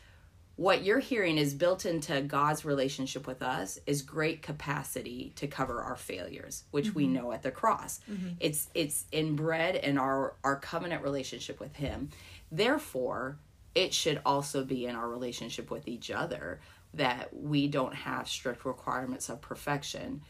what 0.56 0.84
you're 0.84 1.00
hearing 1.00 1.36
is 1.36 1.52
built 1.52 1.84
into 1.84 2.20
God's 2.22 2.64
relationship 2.64 3.26
with 3.26 3.42
us 3.42 3.78
is 3.86 4.02
great 4.02 4.40
capacity 4.42 5.32
to 5.36 5.48
cover 5.48 5.82
our 5.82 5.96
failures, 5.96 6.64
which 6.70 6.86
mm-hmm. 6.86 6.98
we 6.98 7.06
know 7.08 7.32
at 7.32 7.42
the 7.42 7.50
cross. 7.50 8.00
Mm-hmm. 8.10 8.34
It's 8.38 8.68
it's 8.74 9.06
inbred 9.10 9.76
in 9.76 9.98
our 9.98 10.34
our 10.44 10.56
covenant 10.56 11.02
relationship 11.02 11.58
with 11.58 11.74
him. 11.74 12.10
Therefore, 12.52 13.38
it 13.74 13.92
should 13.92 14.20
also 14.24 14.64
be 14.64 14.86
in 14.86 14.94
our 14.94 15.08
relationship 15.08 15.70
with 15.70 15.88
each 15.88 16.10
other 16.10 16.60
that 16.94 17.34
we 17.34 17.66
don't 17.66 17.94
have 17.94 18.28
strict 18.28 18.64
requirements 18.64 19.28
of 19.28 19.40
perfection 19.40 20.22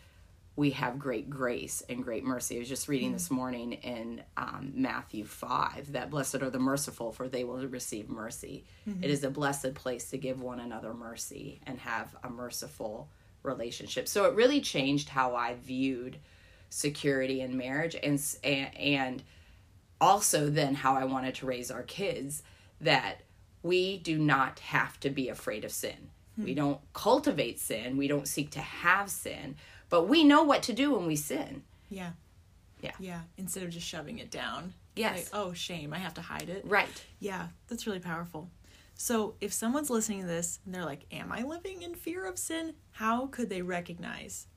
we 0.56 0.70
have 0.70 0.98
great 0.98 1.28
grace 1.28 1.82
and 1.88 2.04
great 2.04 2.24
mercy. 2.24 2.56
I 2.56 2.58
was 2.60 2.68
just 2.68 2.86
reading 2.86 3.12
this 3.12 3.30
morning 3.30 3.72
in 3.72 4.22
um, 4.36 4.72
Matthew 4.74 5.24
5 5.24 5.92
that 5.92 6.10
blessed 6.10 6.36
are 6.42 6.50
the 6.50 6.60
merciful, 6.60 7.10
for 7.10 7.28
they 7.28 7.42
will 7.42 7.66
receive 7.66 8.08
mercy. 8.08 8.64
Mm-hmm. 8.88 9.02
It 9.02 9.10
is 9.10 9.24
a 9.24 9.30
blessed 9.30 9.74
place 9.74 10.10
to 10.10 10.18
give 10.18 10.40
one 10.40 10.60
another 10.60 10.94
mercy 10.94 11.60
and 11.66 11.78
have 11.80 12.14
a 12.22 12.30
merciful 12.30 13.08
relationship. 13.42 14.06
So 14.06 14.26
it 14.26 14.34
really 14.34 14.60
changed 14.60 15.08
how 15.08 15.34
I 15.34 15.54
viewed 15.54 16.18
security 16.70 17.40
in 17.40 17.56
marriage 17.56 17.96
and, 18.00 18.20
and 18.44 19.24
also 20.00 20.50
then 20.50 20.74
how 20.74 20.94
I 20.94 21.04
wanted 21.04 21.34
to 21.36 21.46
raise 21.46 21.70
our 21.70 21.82
kids 21.82 22.44
that 22.80 23.22
we 23.64 23.98
do 23.98 24.18
not 24.18 24.60
have 24.60 25.00
to 25.00 25.10
be 25.10 25.28
afraid 25.28 25.64
of 25.64 25.72
sin. 25.72 26.10
Mm-hmm. 26.34 26.44
We 26.44 26.54
don't 26.54 26.80
cultivate 26.92 27.58
sin, 27.58 27.96
we 27.96 28.06
don't 28.06 28.28
seek 28.28 28.50
to 28.52 28.60
have 28.60 29.10
sin 29.10 29.56
but 29.94 30.08
we 30.08 30.24
know 30.24 30.42
what 30.42 30.64
to 30.64 30.72
do 30.72 30.92
when 30.92 31.06
we 31.06 31.14
sin. 31.14 31.62
Yeah. 31.88 32.10
Yeah. 32.80 32.94
Yeah. 32.98 33.20
Instead 33.38 33.62
of 33.62 33.70
just 33.70 33.86
shoving 33.86 34.18
it 34.18 34.28
down. 34.28 34.74
Yes. 34.96 35.30
Like, 35.32 35.40
oh, 35.40 35.52
shame. 35.52 35.92
I 35.92 35.98
have 35.98 36.14
to 36.14 36.20
hide 36.20 36.48
it. 36.48 36.64
Right. 36.66 37.04
Yeah. 37.20 37.46
That's 37.68 37.86
really 37.86 38.00
powerful. 38.00 38.50
So 38.96 39.36
if 39.40 39.52
someone's 39.52 39.90
listening 39.90 40.22
to 40.22 40.26
this 40.26 40.58
and 40.66 40.74
they're 40.74 40.84
like, 40.84 41.06
Am 41.12 41.30
I 41.30 41.44
living 41.44 41.82
in 41.82 41.94
fear 41.94 42.26
of 42.26 42.40
sin? 42.40 42.74
How 42.90 43.26
could 43.26 43.48
they 43.48 43.62
recognize 43.62 44.48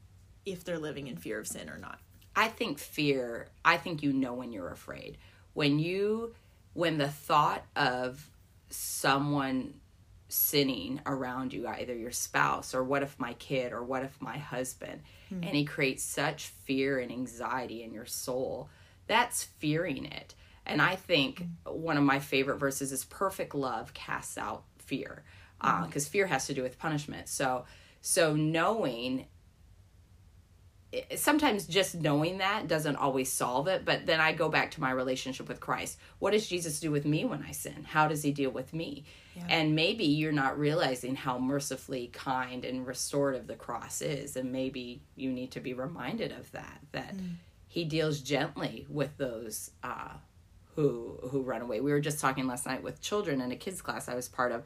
if 0.44 0.64
they're 0.64 0.80
living 0.80 1.06
in 1.06 1.18
fear 1.18 1.38
of 1.38 1.48
sin 1.48 1.70
or 1.70 1.78
not? 1.78 2.00
I 2.36 2.48
think 2.48 2.80
fear, 2.80 3.50
I 3.64 3.78
think 3.78 4.02
you 4.02 4.14
know 4.14 4.34
when 4.34 4.52
you're 4.52 4.72
afraid. 4.72 5.20
When 5.54 5.78
you, 5.78 6.34
when 6.74 6.98
the 6.98 7.10
thought 7.10 7.64
of 7.76 8.28
someone 8.72 9.76
sinning 10.30 11.02
around 11.06 11.54
you, 11.54 11.68
either 11.68 11.96
your 11.96 12.12
spouse 12.12 12.74
or 12.74 12.84
what 12.84 13.04
if 13.04 13.20
my 13.20 13.34
kid 13.34 13.72
or 13.72 13.84
what 13.84 14.04
if 14.04 14.22
my 14.22 14.38
husband, 14.38 15.02
mm-hmm. 15.32 15.44
and 15.44 15.56
he 15.56 15.66
creates 15.66 16.04
such 16.04 16.48
fear 16.48 17.00
and 17.00 17.12
anxiety 17.12 17.84
in 17.84 17.94
your 17.94 18.06
soul. 18.06 18.70
That's 19.08 19.44
fearing 19.44 20.06
it. 20.06 20.36
And 20.66 20.82
I 20.82 20.96
think 20.96 21.42
mm-hmm. 21.42 21.82
one 21.82 21.98
of 21.98 22.04
my 22.04 22.20
favorite 22.20 22.58
verses 22.58 22.92
is 22.92 23.06
perfect 23.06 23.56
love 23.56 23.94
casts 23.94 24.38
out 24.38 24.64
fear 24.78 25.24
because 25.60 25.72
uh, 25.72 25.88
mm-hmm. 25.88 26.00
fear 26.00 26.28
has 26.28 26.48
to 26.48 26.54
do 26.54 26.62
with 26.62 26.78
punishment. 26.78 27.30
So, 27.30 27.66
so 28.02 28.36
knowing 28.36 29.26
sometimes 31.16 31.66
just 31.66 31.96
knowing 31.96 32.38
that 32.40 32.68
doesn't 32.68 32.96
always 32.96 33.32
solve 33.32 33.68
it 33.68 33.86
but 33.86 34.06
then 34.06 34.20
i 34.20 34.32
go 34.32 34.50
back 34.50 34.72
to 34.72 34.82
my 34.82 34.92
relationship 34.92 35.48
with 35.48 35.60
christ. 35.60 35.98
What 36.20 36.32
does 36.32 36.48
jesus 36.48 36.80
do 36.80 36.92
with 36.92 37.06
me 37.06 37.26
when 37.26 37.44
i 37.48 37.52
sin? 37.52 37.84
How 37.84 38.08
does 38.08 38.24
he 38.24 38.32
deal 38.32 38.52
with 38.52 38.74
me? 38.74 39.06
Yeah. 39.36 39.44
and 39.50 39.76
maybe 39.76 40.06
you're 40.06 40.32
not 40.32 40.58
realizing 40.58 41.16
how 41.16 41.38
mercifully 41.38 42.08
kind 42.12 42.66
and 42.66 42.88
restorative 42.88 43.46
the 43.46 43.56
cross 43.56 44.02
is 44.02 44.36
and 44.36 44.52
maybe 44.52 45.02
you 45.16 45.32
need 45.32 45.52
to 45.52 45.60
be 45.60 45.74
reminded 45.76 46.32
of 46.32 46.52
that 46.54 46.80
that 46.92 47.16
mm. 47.16 47.36
he 47.68 47.84
deals 47.84 48.22
gently 48.22 48.88
with 48.90 49.16
those 49.18 49.70
uh, 49.84 50.14
who 50.76 51.20
who 51.30 51.42
run 51.42 51.62
away. 51.62 51.82
We 51.82 51.92
were 51.92 52.00
just 52.00 52.20
talking 52.20 52.48
last 52.48 52.66
night 52.66 52.84
with 52.84 53.02
children 53.02 53.42
in 53.42 53.52
a 53.52 53.56
kids 53.56 53.82
class 53.82 54.08
i 54.08 54.16
was 54.16 54.28
part 54.28 54.52
of 54.52 54.64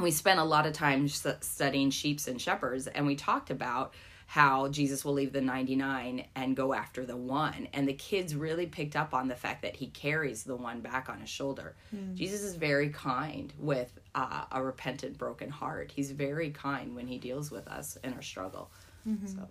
we 0.00 0.10
spent 0.10 0.40
a 0.40 0.44
lot 0.44 0.66
of 0.66 0.72
time 0.72 1.08
studying 1.08 1.90
sheeps 1.90 2.28
and 2.28 2.40
shepherds 2.40 2.86
and 2.86 3.06
we 3.06 3.16
talked 3.16 3.50
about 3.50 3.94
how 4.26 4.66
Jesus 4.68 5.04
will 5.04 5.12
leave 5.12 5.32
the 5.32 5.40
99 5.40 6.24
and 6.34 6.56
go 6.56 6.74
after 6.74 7.06
the 7.06 7.16
one. 7.16 7.68
And 7.72 7.88
the 7.88 7.94
kids 7.94 8.34
really 8.34 8.66
picked 8.66 8.96
up 8.96 9.14
on 9.14 9.28
the 9.28 9.36
fact 9.36 9.62
that 9.62 9.76
he 9.76 9.86
carries 9.86 10.42
the 10.42 10.56
one 10.56 10.80
back 10.80 11.08
on 11.08 11.20
his 11.20 11.30
shoulder. 11.30 11.76
Mm. 11.94 12.14
Jesus 12.14 12.42
is 12.42 12.56
very 12.56 12.90
kind 12.90 13.52
with 13.56 13.98
uh, 14.16 14.44
a 14.50 14.62
repentant, 14.62 15.16
broken 15.16 15.48
heart. 15.48 15.92
He's 15.94 16.10
very 16.10 16.50
kind 16.50 16.94
when 16.94 17.06
he 17.06 17.18
deals 17.18 17.52
with 17.52 17.68
us 17.68 17.96
in 18.02 18.14
our 18.14 18.22
struggle. 18.22 18.72
Mm-hmm. 19.08 19.26
So. 19.26 19.48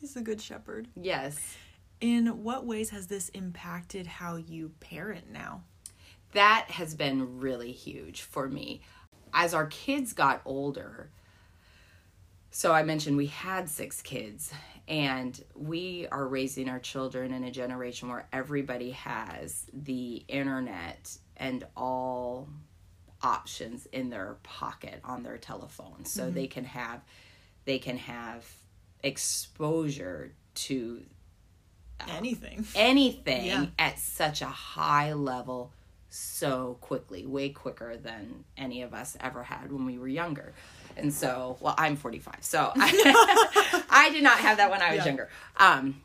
He's 0.00 0.16
a 0.16 0.22
good 0.22 0.40
shepherd. 0.40 0.88
Yes. 0.96 1.56
In 2.00 2.42
what 2.42 2.66
ways 2.66 2.90
has 2.90 3.06
this 3.06 3.28
impacted 3.30 4.06
how 4.06 4.36
you 4.36 4.72
parent 4.80 5.30
now? 5.30 5.62
That 6.32 6.66
has 6.70 6.94
been 6.94 7.40
really 7.40 7.72
huge 7.72 8.22
for 8.22 8.48
me. 8.48 8.80
As 9.34 9.52
our 9.52 9.66
kids 9.66 10.12
got 10.12 10.40
older, 10.44 11.10
so 12.50 12.72
I 12.72 12.84
mentioned 12.84 13.16
we 13.16 13.26
had 13.26 13.68
six 13.68 14.00
kids, 14.00 14.52
and 14.86 15.42
we 15.54 16.06
are 16.12 16.26
raising 16.26 16.68
our 16.68 16.78
children 16.78 17.32
in 17.32 17.44
a 17.44 17.50
generation 17.50 18.08
where 18.08 18.26
everybody 18.32 18.90
has 18.90 19.66
the 19.72 20.24
internet 20.28 21.16
and 21.36 21.66
all 21.76 22.48
options 23.22 23.86
in 23.86 24.10
their 24.10 24.36
pocket 24.42 25.00
on 25.02 25.22
their 25.22 25.38
telephone 25.38 26.04
so 26.04 26.24
mm-hmm. 26.24 26.34
they 26.34 26.46
can 26.46 26.64
have 26.64 27.00
they 27.64 27.78
can 27.78 27.96
have 27.96 28.46
exposure 29.02 30.32
to 30.54 31.02
uh, 32.00 32.04
anything 32.10 32.66
anything 32.74 33.46
yeah. 33.46 33.66
at 33.78 33.98
such 33.98 34.42
a 34.42 34.46
high 34.46 35.14
level 35.14 35.72
so 36.14 36.78
quickly 36.80 37.26
way 37.26 37.48
quicker 37.48 37.96
than 37.96 38.44
any 38.56 38.82
of 38.82 38.94
us 38.94 39.16
ever 39.20 39.42
had 39.42 39.72
when 39.72 39.84
we 39.84 39.98
were 39.98 40.08
younger 40.08 40.54
and 40.96 41.12
so, 41.12 41.56
well, 41.60 41.74
I'm 41.76 41.96
45, 41.96 42.36
so 42.40 42.72
I, 42.76 43.82
I 43.90 44.10
did 44.10 44.22
not 44.22 44.38
have 44.38 44.58
that 44.58 44.70
when 44.70 44.82
I 44.82 44.90
was 44.90 44.98
yeah. 44.98 45.06
younger. 45.06 45.28
Um, 45.56 46.00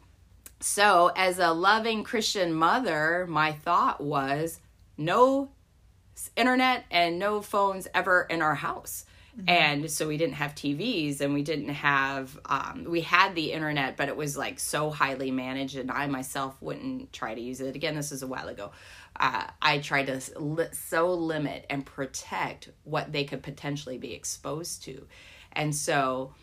so, 0.59 1.11
as 1.15 1.39
a 1.39 1.51
loving 1.51 2.03
Christian 2.03 2.53
mother, 2.53 3.25
my 3.29 3.53
thought 3.53 4.01
was 4.01 4.59
no 4.97 5.49
internet 6.35 6.85
and 6.91 7.17
no 7.17 7.41
phones 7.41 7.87
ever 7.93 8.25
in 8.29 8.41
our 8.41 8.55
house. 8.55 9.05
Mm-hmm. 9.37 9.49
And 9.49 9.91
so 9.91 10.07
we 10.07 10.17
didn't 10.17 10.33
have 10.33 10.53
TVs 10.53 11.21
and 11.21 11.33
we 11.33 11.43
didn't 11.43 11.69
have, 11.69 12.37
um, 12.45 12.85
we 12.89 13.01
had 13.01 13.35
the 13.35 13.53
internet, 13.53 13.95
but 13.95 14.09
it 14.09 14.17
was 14.17 14.35
like 14.35 14.59
so 14.59 14.89
highly 14.89 15.31
managed, 15.31 15.77
and 15.77 15.91
I 15.91 16.07
myself 16.07 16.57
wouldn't 16.61 17.13
try 17.13 17.35
to 17.35 17.39
use 17.39 17.61
it. 17.61 17.75
Again, 17.75 17.95
this 17.95 18.11
is 18.11 18.23
a 18.23 18.27
while 18.27 18.47
ago 18.47 18.71
uh, 19.15 19.47
I 19.61 19.79
tried 19.79 20.07
to 20.07 20.21
li- 20.39 20.67
so 20.71 21.13
limit 21.13 21.65
and 21.69 21.85
protect 21.85 22.69
what 22.83 23.11
they 23.11 23.23
could 23.23 23.43
potentially 23.43 23.97
be 23.97 24.13
exposed 24.13 24.83
to. 24.83 25.07
And 25.53 25.75
so 25.75 26.33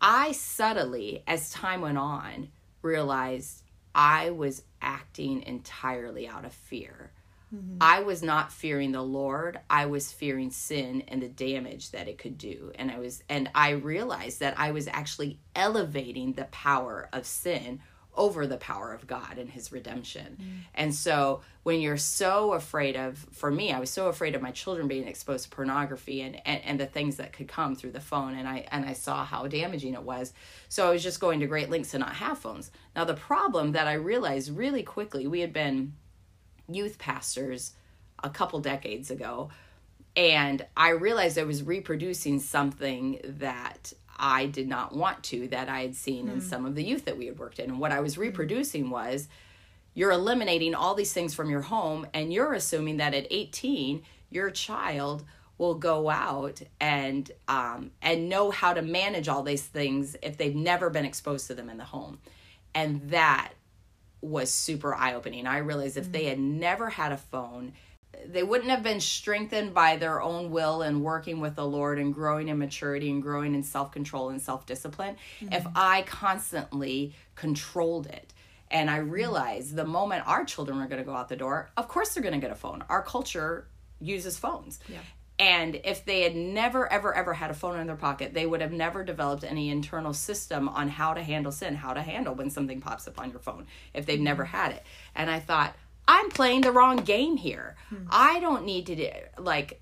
I 0.00 0.32
subtly, 0.32 1.22
as 1.26 1.50
time 1.50 1.80
went 1.80 1.98
on, 1.98 2.48
realized 2.82 3.62
I 3.94 4.30
was 4.30 4.62
acting 4.82 5.42
entirely 5.42 6.28
out 6.28 6.44
of 6.44 6.52
fear. 6.52 7.12
Mm-hmm. 7.54 7.78
I 7.80 8.00
was 8.00 8.22
not 8.22 8.52
fearing 8.52 8.92
the 8.92 9.02
Lord. 9.02 9.60
I 9.70 9.86
was 9.86 10.10
fearing 10.12 10.50
sin 10.50 11.04
and 11.08 11.22
the 11.22 11.28
damage 11.28 11.92
that 11.92 12.08
it 12.08 12.18
could 12.18 12.38
do. 12.38 12.72
And 12.74 12.90
I 12.90 12.98
was 12.98 13.22
and 13.28 13.50
I 13.54 13.70
realized 13.70 14.40
that 14.40 14.58
I 14.58 14.72
was 14.72 14.88
actually 14.88 15.38
elevating 15.54 16.32
the 16.32 16.46
power 16.46 17.08
of 17.12 17.24
sin 17.24 17.80
over 18.16 18.46
the 18.46 18.56
power 18.56 18.92
of 18.92 19.06
God 19.06 19.38
and 19.38 19.50
his 19.50 19.72
redemption. 19.72 20.38
Mm. 20.40 20.46
And 20.74 20.94
so 20.94 21.42
when 21.62 21.80
you're 21.80 21.96
so 21.96 22.52
afraid 22.52 22.96
of 22.96 23.18
for 23.32 23.50
me, 23.50 23.72
I 23.72 23.80
was 23.80 23.90
so 23.90 24.08
afraid 24.08 24.34
of 24.34 24.42
my 24.42 24.50
children 24.50 24.88
being 24.88 25.06
exposed 25.06 25.44
to 25.44 25.50
pornography 25.50 26.22
and, 26.22 26.40
and, 26.46 26.62
and 26.64 26.80
the 26.80 26.86
things 26.86 27.16
that 27.16 27.32
could 27.32 27.48
come 27.48 27.74
through 27.74 27.92
the 27.92 28.00
phone 28.00 28.34
and 28.34 28.48
I 28.48 28.66
and 28.70 28.84
I 28.84 28.92
saw 28.92 29.24
how 29.24 29.46
damaging 29.46 29.94
it 29.94 30.02
was. 30.02 30.32
So 30.68 30.88
I 30.88 30.92
was 30.92 31.02
just 31.02 31.20
going 31.20 31.40
to 31.40 31.46
great 31.46 31.70
lengths 31.70 31.90
to 31.92 31.98
not 31.98 32.14
have 32.14 32.38
phones. 32.38 32.70
Now 32.94 33.04
the 33.04 33.14
problem 33.14 33.72
that 33.72 33.86
I 33.86 33.94
realized 33.94 34.56
really 34.56 34.82
quickly, 34.82 35.26
we 35.26 35.40
had 35.40 35.52
been 35.52 35.94
youth 36.68 36.98
pastors 36.98 37.74
a 38.22 38.30
couple 38.30 38.60
decades 38.60 39.10
ago 39.10 39.50
and 40.16 40.64
I 40.76 40.90
realized 40.90 41.38
I 41.38 41.44
was 41.44 41.62
reproducing 41.62 42.40
something 42.40 43.20
that 43.22 43.92
I 44.18 44.46
did 44.46 44.68
not 44.68 44.94
want 44.94 45.22
to 45.24 45.48
that 45.48 45.68
I 45.68 45.82
had 45.82 45.94
seen 45.94 46.26
mm. 46.26 46.32
in 46.32 46.40
hmm. 46.40 46.46
some 46.46 46.66
of 46.66 46.74
the 46.74 46.84
youth 46.84 47.04
that 47.04 47.18
we 47.18 47.26
had 47.26 47.38
worked 47.38 47.58
in. 47.58 47.70
And 47.70 47.78
what 47.78 47.92
I 47.92 48.00
was 48.00 48.14
hmm. 48.14 48.22
reproducing 48.22 48.90
was 48.90 49.28
you're 49.96 50.12
eliminating 50.12 50.74
all 50.74 50.94
these 50.94 51.12
things 51.12 51.34
from 51.34 51.50
your 51.50 51.62
home 51.62 52.06
and 52.14 52.32
you're 52.32 52.52
assuming 52.52 52.98
that 52.98 53.14
at 53.14 53.26
18 53.30 54.02
your 54.30 54.50
child 54.50 55.24
will 55.58 55.74
go 55.74 56.10
out 56.10 56.60
and 56.80 57.30
um, 57.48 57.90
and 58.02 58.28
know 58.28 58.50
how 58.50 58.74
to 58.74 58.82
manage 58.82 59.26
all 59.26 59.42
these 59.42 59.62
things 59.62 60.14
if 60.22 60.36
they've 60.36 60.54
never 60.54 60.90
been 60.90 61.06
exposed 61.06 61.46
to 61.46 61.54
them 61.54 61.70
in 61.70 61.78
the 61.78 61.84
home 61.84 62.18
and 62.74 63.08
that 63.08 63.52
was 64.20 64.52
super 64.52 64.94
eye-opening 64.94 65.46
i 65.46 65.58
realized 65.58 65.96
if 65.96 66.12
they 66.12 66.24
had 66.24 66.38
never 66.38 66.90
had 66.90 67.12
a 67.12 67.16
phone 67.16 67.72
they 68.32 68.42
wouldn't 68.42 68.70
have 68.70 68.82
been 68.82 69.00
strengthened 69.00 69.74
by 69.74 69.96
their 69.96 70.20
own 70.20 70.50
will 70.50 70.82
and 70.82 71.02
working 71.02 71.40
with 71.40 71.56
the 71.56 71.66
Lord 71.66 71.98
and 71.98 72.12
growing 72.12 72.48
in 72.48 72.58
maturity 72.58 73.10
and 73.10 73.22
growing 73.22 73.54
in 73.54 73.62
self 73.62 73.92
control 73.92 74.30
and 74.30 74.40
self 74.40 74.66
discipline 74.66 75.16
mm-hmm. 75.40 75.52
if 75.52 75.66
I 75.74 76.02
constantly 76.02 77.14
controlled 77.34 78.06
it. 78.06 78.32
And 78.70 78.90
I 78.90 78.98
realized 78.98 79.76
the 79.76 79.84
moment 79.84 80.26
our 80.26 80.44
children 80.44 80.78
are 80.78 80.88
going 80.88 80.98
to 80.98 81.04
go 81.04 81.14
out 81.14 81.28
the 81.28 81.36
door, 81.36 81.70
of 81.76 81.88
course 81.88 82.14
they're 82.14 82.22
going 82.22 82.34
to 82.34 82.40
get 82.40 82.50
a 82.50 82.56
phone. 82.56 82.84
Our 82.88 83.02
culture 83.02 83.68
uses 84.00 84.38
phones. 84.38 84.80
Yeah. 84.88 84.98
And 85.38 85.80
if 85.84 86.04
they 86.04 86.22
had 86.22 86.34
never, 86.34 86.90
ever, 86.90 87.14
ever 87.14 87.34
had 87.34 87.50
a 87.50 87.54
phone 87.54 87.78
in 87.78 87.86
their 87.86 87.96
pocket, 87.96 88.32
they 88.32 88.46
would 88.46 88.62
have 88.62 88.72
never 88.72 89.04
developed 89.04 89.44
any 89.44 89.68
internal 89.68 90.14
system 90.14 90.68
on 90.68 90.88
how 90.88 91.12
to 91.12 91.22
handle 91.22 91.52
sin, 91.52 91.74
how 91.74 91.92
to 91.92 92.00
handle 92.00 92.34
when 92.34 92.48
something 92.48 92.80
pops 92.80 93.06
up 93.06 93.20
on 93.20 93.30
your 93.30 93.40
phone 93.40 93.66
if 93.92 94.06
they've 94.06 94.18
never 94.18 94.44
mm-hmm. 94.44 94.56
had 94.56 94.72
it. 94.72 94.82
And 95.14 95.30
I 95.30 95.40
thought, 95.40 95.76
I'm 96.08 96.30
playing 96.30 96.62
the 96.62 96.72
wrong 96.72 96.96
game 96.98 97.36
here. 97.36 97.76
Hmm. 97.88 98.06
I 98.10 98.40
don't 98.40 98.64
need 98.64 98.86
to 98.86 99.12
like 99.38 99.80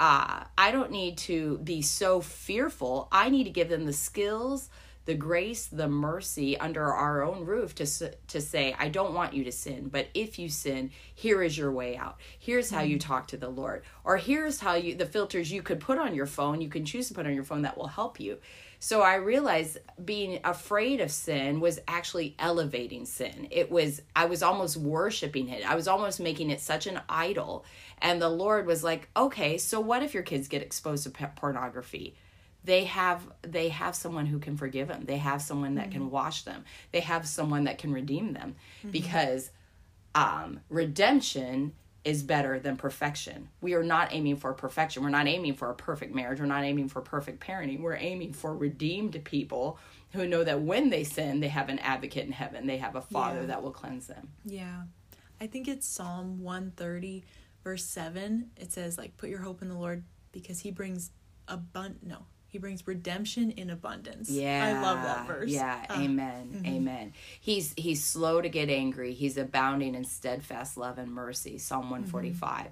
uh, 0.00 0.44
I 0.56 0.70
don't 0.70 0.90
need 0.90 1.18
to 1.18 1.58
be 1.58 1.82
so 1.82 2.20
fearful. 2.20 3.08
I 3.10 3.30
need 3.30 3.44
to 3.44 3.50
give 3.50 3.68
them 3.68 3.84
the 3.84 3.92
skills, 3.92 4.70
the 5.06 5.14
grace, 5.14 5.66
the 5.66 5.88
mercy 5.88 6.56
under 6.56 6.84
our 6.84 7.22
own 7.24 7.44
roof 7.44 7.74
to 7.76 7.86
to 8.28 8.40
say, 8.40 8.76
I 8.78 8.88
don't 8.90 9.14
want 9.14 9.34
you 9.34 9.44
to 9.44 9.52
sin, 9.52 9.88
but 9.88 10.08
if 10.14 10.38
you 10.38 10.48
sin, 10.48 10.90
here 11.14 11.42
is 11.42 11.58
your 11.58 11.72
way 11.72 11.96
out. 11.96 12.18
Here's 12.38 12.70
how 12.70 12.82
you 12.82 12.98
talk 12.98 13.26
to 13.28 13.36
the 13.36 13.48
Lord, 13.48 13.82
or 14.04 14.18
here's 14.18 14.60
how 14.60 14.74
you 14.74 14.94
the 14.94 15.06
filters 15.06 15.50
you 15.50 15.62
could 15.62 15.80
put 15.80 15.98
on 15.98 16.14
your 16.14 16.26
phone. 16.26 16.60
You 16.60 16.68
can 16.68 16.84
choose 16.84 17.08
to 17.08 17.14
put 17.14 17.26
on 17.26 17.34
your 17.34 17.44
phone 17.44 17.62
that 17.62 17.76
will 17.76 17.88
help 17.88 18.20
you. 18.20 18.38
So 18.80 19.02
I 19.02 19.16
realized 19.16 19.78
being 20.04 20.40
afraid 20.44 21.00
of 21.00 21.10
sin 21.10 21.60
was 21.60 21.80
actually 21.88 22.36
elevating 22.38 23.06
sin. 23.06 23.48
It 23.50 23.70
was 23.70 24.02
I 24.14 24.26
was 24.26 24.42
almost 24.42 24.76
worshiping 24.76 25.48
it. 25.48 25.68
I 25.68 25.74
was 25.74 25.88
almost 25.88 26.20
making 26.20 26.50
it 26.50 26.60
such 26.60 26.86
an 26.86 27.00
idol. 27.08 27.64
And 28.00 28.22
the 28.22 28.28
Lord 28.28 28.66
was 28.66 28.84
like, 28.84 29.08
"Okay, 29.16 29.58
so 29.58 29.80
what 29.80 30.02
if 30.02 30.14
your 30.14 30.22
kids 30.22 30.48
get 30.48 30.62
exposed 30.62 31.04
to 31.04 31.10
pornography?" 31.10 32.14
They 32.64 32.84
have 32.84 33.26
they 33.42 33.68
have 33.70 33.94
someone 33.96 34.26
who 34.26 34.38
can 34.38 34.56
forgive 34.56 34.88
them. 34.88 35.04
They 35.06 35.18
have 35.18 35.42
someone 35.42 35.74
that 35.76 35.90
mm-hmm. 35.90 35.92
can 35.92 36.10
wash 36.10 36.42
them. 36.42 36.64
They 36.92 37.00
have 37.00 37.26
someone 37.26 37.64
that 37.64 37.78
can 37.78 37.92
redeem 37.92 38.32
them 38.32 38.54
mm-hmm. 38.80 38.90
because 38.90 39.50
um 40.14 40.60
redemption 40.68 41.72
is 42.04 42.22
better 42.22 42.58
than 42.58 42.76
perfection. 42.76 43.48
We 43.60 43.74
are 43.74 43.82
not 43.82 44.08
aiming 44.12 44.36
for 44.36 44.52
perfection. 44.54 45.02
We're 45.02 45.10
not 45.10 45.26
aiming 45.26 45.54
for 45.54 45.70
a 45.70 45.74
perfect 45.74 46.14
marriage. 46.14 46.40
We're 46.40 46.46
not 46.46 46.64
aiming 46.64 46.88
for 46.88 47.02
perfect 47.02 47.40
parenting. 47.40 47.80
We're 47.80 47.96
aiming 47.96 48.32
for 48.32 48.56
redeemed 48.56 49.22
people 49.24 49.78
who 50.12 50.26
know 50.26 50.44
that 50.44 50.62
when 50.62 50.90
they 50.90 51.04
sin, 51.04 51.40
they 51.40 51.48
have 51.48 51.68
an 51.68 51.78
advocate 51.80 52.26
in 52.26 52.32
heaven. 52.32 52.66
They 52.66 52.78
have 52.78 52.96
a 52.96 53.02
father 53.02 53.40
yeah. 53.40 53.46
that 53.46 53.62
will 53.62 53.72
cleanse 53.72 54.06
them. 54.06 54.28
Yeah. 54.44 54.82
I 55.40 55.46
think 55.46 55.68
it's 55.68 55.86
Psalm 55.86 56.42
130 56.42 57.24
verse 57.64 57.84
7. 57.84 58.50
It 58.56 58.72
says 58.72 58.96
like 58.96 59.16
put 59.16 59.28
your 59.28 59.40
hope 59.40 59.60
in 59.60 59.68
the 59.68 59.76
Lord 59.76 60.04
because 60.32 60.60
he 60.60 60.70
brings 60.70 61.10
abundant 61.46 62.06
no, 62.06 62.26
he 62.48 62.58
brings 62.58 62.86
redemption 62.86 63.50
in 63.52 63.68
abundance. 63.68 64.30
Yeah. 64.30 64.64
I 64.64 64.82
love 64.82 65.02
that 65.02 65.26
verse. 65.26 65.50
Yeah. 65.50 65.84
Uh, 65.88 66.00
amen. 66.00 66.50
Mm-hmm. 66.54 66.66
Amen. 66.66 67.12
He's 67.40 67.74
he's 67.76 68.02
slow 68.02 68.40
to 68.40 68.48
get 68.48 68.70
angry. 68.70 69.12
He's 69.12 69.36
abounding 69.36 69.94
in 69.94 70.04
steadfast 70.04 70.78
love 70.78 70.98
and 70.98 71.12
mercy. 71.12 71.58
Psalm 71.58 71.90
145. 71.90 72.60
Mm-hmm. 72.60 72.68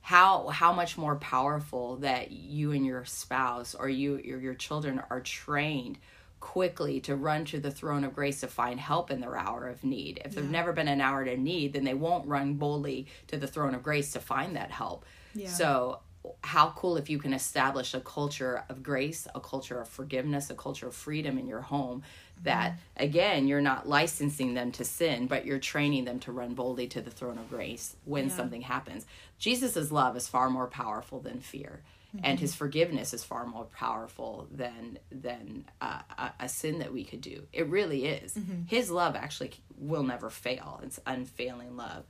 How 0.00 0.48
how 0.48 0.72
much 0.72 0.96
more 0.96 1.16
powerful 1.16 1.96
that 1.96 2.32
you 2.32 2.72
and 2.72 2.86
your 2.86 3.04
spouse 3.04 3.74
or 3.74 3.90
you 3.90 4.16
or 4.16 4.38
your 4.38 4.54
children 4.54 5.02
are 5.10 5.20
trained 5.20 5.98
quickly 6.40 7.00
to 7.00 7.14
run 7.14 7.44
to 7.44 7.60
the 7.60 7.70
throne 7.70 8.02
of 8.02 8.14
grace 8.14 8.40
to 8.40 8.48
find 8.48 8.80
help 8.80 9.10
in 9.10 9.20
their 9.20 9.36
hour 9.36 9.68
of 9.68 9.84
need. 9.84 10.22
If 10.24 10.32
yeah. 10.32 10.40
there's 10.40 10.50
never 10.50 10.72
been 10.72 10.88
an 10.88 11.02
hour 11.02 11.22
to 11.26 11.36
need, 11.36 11.74
then 11.74 11.84
they 11.84 11.92
won't 11.92 12.26
run 12.26 12.54
boldly 12.54 13.06
to 13.26 13.36
the 13.36 13.46
throne 13.46 13.74
of 13.74 13.82
grace 13.82 14.12
to 14.12 14.20
find 14.20 14.56
that 14.56 14.70
help. 14.70 15.04
Yeah. 15.34 15.48
So 15.48 16.00
how 16.42 16.70
cool 16.70 16.96
if 16.96 17.08
you 17.08 17.18
can 17.18 17.32
establish 17.32 17.94
a 17.94 18.00
culture 18.00 18.64
of 18.68 18.82
grace, 18.82 19.26
a 19.34 19.40
culture 19.40 19.80
of 19.80 19.88
forgiveness, 19.88 20.50
a 20.50 20.54
culture 20.54 20.88
of 20.88 20.94
freedom 20.94 21.38
in 21.38 21.46
your 21.46 21.62
home 21.62 22.02
that 22.42 22.72
mm-hmm. 22.72 23.04
again 23.04 23.48
you're 23.48 23.60
not 23.60 23.88
licensing 23.88 24.54
them 24.54 24.72
to 24.72 24.84
sin 24.84 25.26
but 25.26 25.44
you're 25.44 25.58
training 25.58 26.04
them 26.04 26.18
to 26.18 26.32
run 26.32 26.54
boldly 26.54 26.86
to 26.86 27.00
the 27.00 27.10
throne 27.10 27.38
of 27.38 27.48
grace 27.48 27.96
when 28.04 28.28
yeah. 28.28 28.34
something 28.34 28.62
happens 28.62 29.06
jesus' 29.38 29.90
love 29.90 30.16
is 30.16 30.28
far 30.28 30.50
more 30.50 30.66
powerful 30.66 31.20
than 31.20 31.40
fear 31.40 31.82
mm-hmm. 32.14 32.24
and 32.24 32.40
his 32.40 32.54
forgiveness 32.54 33.12
is 33.12 33.24
far 33.24 33.46
more 33.46 33.64
powerful 33.66 34.46
than 34.50 34.98
than 35.10 35.64
uh, 35.80 36.00
a, 36.18 36.32
a, 36.40 36.48
sin 36.48 36.78
that 36.78 36.92
we 36.92 37.04
could 37.04 37.20
do 37.20 37.46
it 37.52 37.68
really 37.68 38.06
is 38.06 38.34
mm-hmm. 38.34 38.62
his 38.66 38.90
love 38.90 39.16
actually 39.16 39.52
will 39.76 40.02
never 40.02 40.30
fail 40.30 40.80
it's 40.82 41.00
unfailing 41.06 41.76
love 41.76 42.04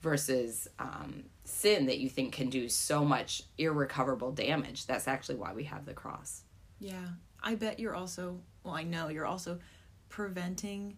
versus 0.00 0.68
um, 0.78 1.24
sin 1.44 1.86
that 1.86 1.98
you 1.98 2.08
think 2.08 2.32
can 2.32 2.48
do 2.48 2.68
so 2.68 3.04
much 3.04 3.42
irrecoverable 3.58 4.32
damage. 4.32 4.86
That's 4.86 5.06
actually 5.06 5.36
why 5.36 5.52
we 5.52 5.64
have 5.64 5.84
the 5.84 5.94
cross. 5.94 6.42
Yeah. 6.80 7.06
I 7.42 7.54
bet 7.54 7.78
you're 7.78 7.94
also, 7.94 8.40
well, 8.62 8.74
I 8.74 8.82
know 8.82 9.08
you're 9.08 9.26
also 9.26 9.58
preventing 10.08 10.96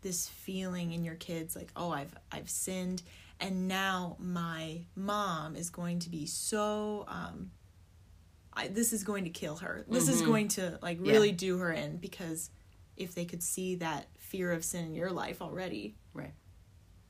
this 0.00 0.28
feeling 0.28 0.92
in 0.92 1.04
your 1.04 1.14
kids 1.14 1.54
like, 1.54 1.70
oh, 1.76 1.90
I've 1.90 2.14
I've 2.32 2.50
sinned 2.50 3.02
and 3.38 3.68
now 3.68 4.16
my 4.18 4.84
mom 4.96 5.56
is 5.56 5.70
going 5.70 5.98
to 6.00 6.10
be 6.10 6.26
so 6.26 7.04
um 7.08 7.50
I, 8.54 8.68
this 8.68 8.92
is 8.92 9.02
going 9.02 9.24
to 9.24 9.30
kill 9.30 9.56
her. 9.56 9.84
This 9.88 10.04
mm-hmm. 10.04 10.12
is 10.12 10.22
going 10.22 10.48
to 10.48 10.78
like 10.82 10.98
really 11.00 11.30
yeah. 11.30 11.36
do 11.36 11.58
her 11.58 11.72
in 11.72 11.96
because 11.96 12.50
if 12.96 13.14
they 13.14 13.24
could 13.24 13.42
see 13.42 13.76
that 13.76 14.08
fear 14.18 14.52
of 14.52 14.64
sin 14.64 14.84
in 14.84 14.94
your 14.94 15.10
life 15.10 15.40
already. 15.40 15.96
Right 16.12 16.34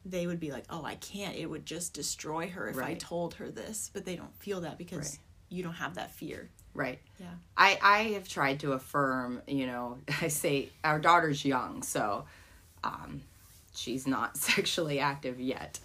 they 0.05 0.27
would 0.27 0.41
be 0.41 0.51
like, 0.51 0.65
"Oh, 0.71 0.85
I 0.85 0.97
can't. 0.97 1.37
It 1.37 1.47
would 1.47 1.67
just 1.67 1.95
destroy 1.95 2.49
her 2.49 2.69
if 2.69 2.77
right. 2.77 2.91
I 2.91 2.95
told 2.95 3.35
her 3.35 3.51
this." 3.51 3.91
But 3.93 4.05
they 4.05 4.17
don't 4.17 4.35
feel 4.39 4.63
that 4.63 4.79
because 4.79 4.99
right. 4.99 5.19
you 5.49 5.63
don't 5.63 5.75
have 5.75 5.95
that 5.95 6.11
fear. 6.13 6.49
Right. 6.75 6.99
Yeah. 7.19 7.27
I 7.57 7.79
I 7.83 7.99
have 8.15 8.29
tried 8.29 8.61
to 8.61 8.73
affirm, 8.73 9.43
you 9.47 9.67
know, 9.67 9.99
I 10.21 10.29
say 10.29 10.71
our 10.85 10.99
daughter's 10.99 11.45
young, 11.45 11.83
so 11.83 12.25
um 12.85 13.23
she's 13.75 14.07
not 14.07 14.37
sexually 14.49 14.99
active 14.99 15.41
yet. 15.41 15.79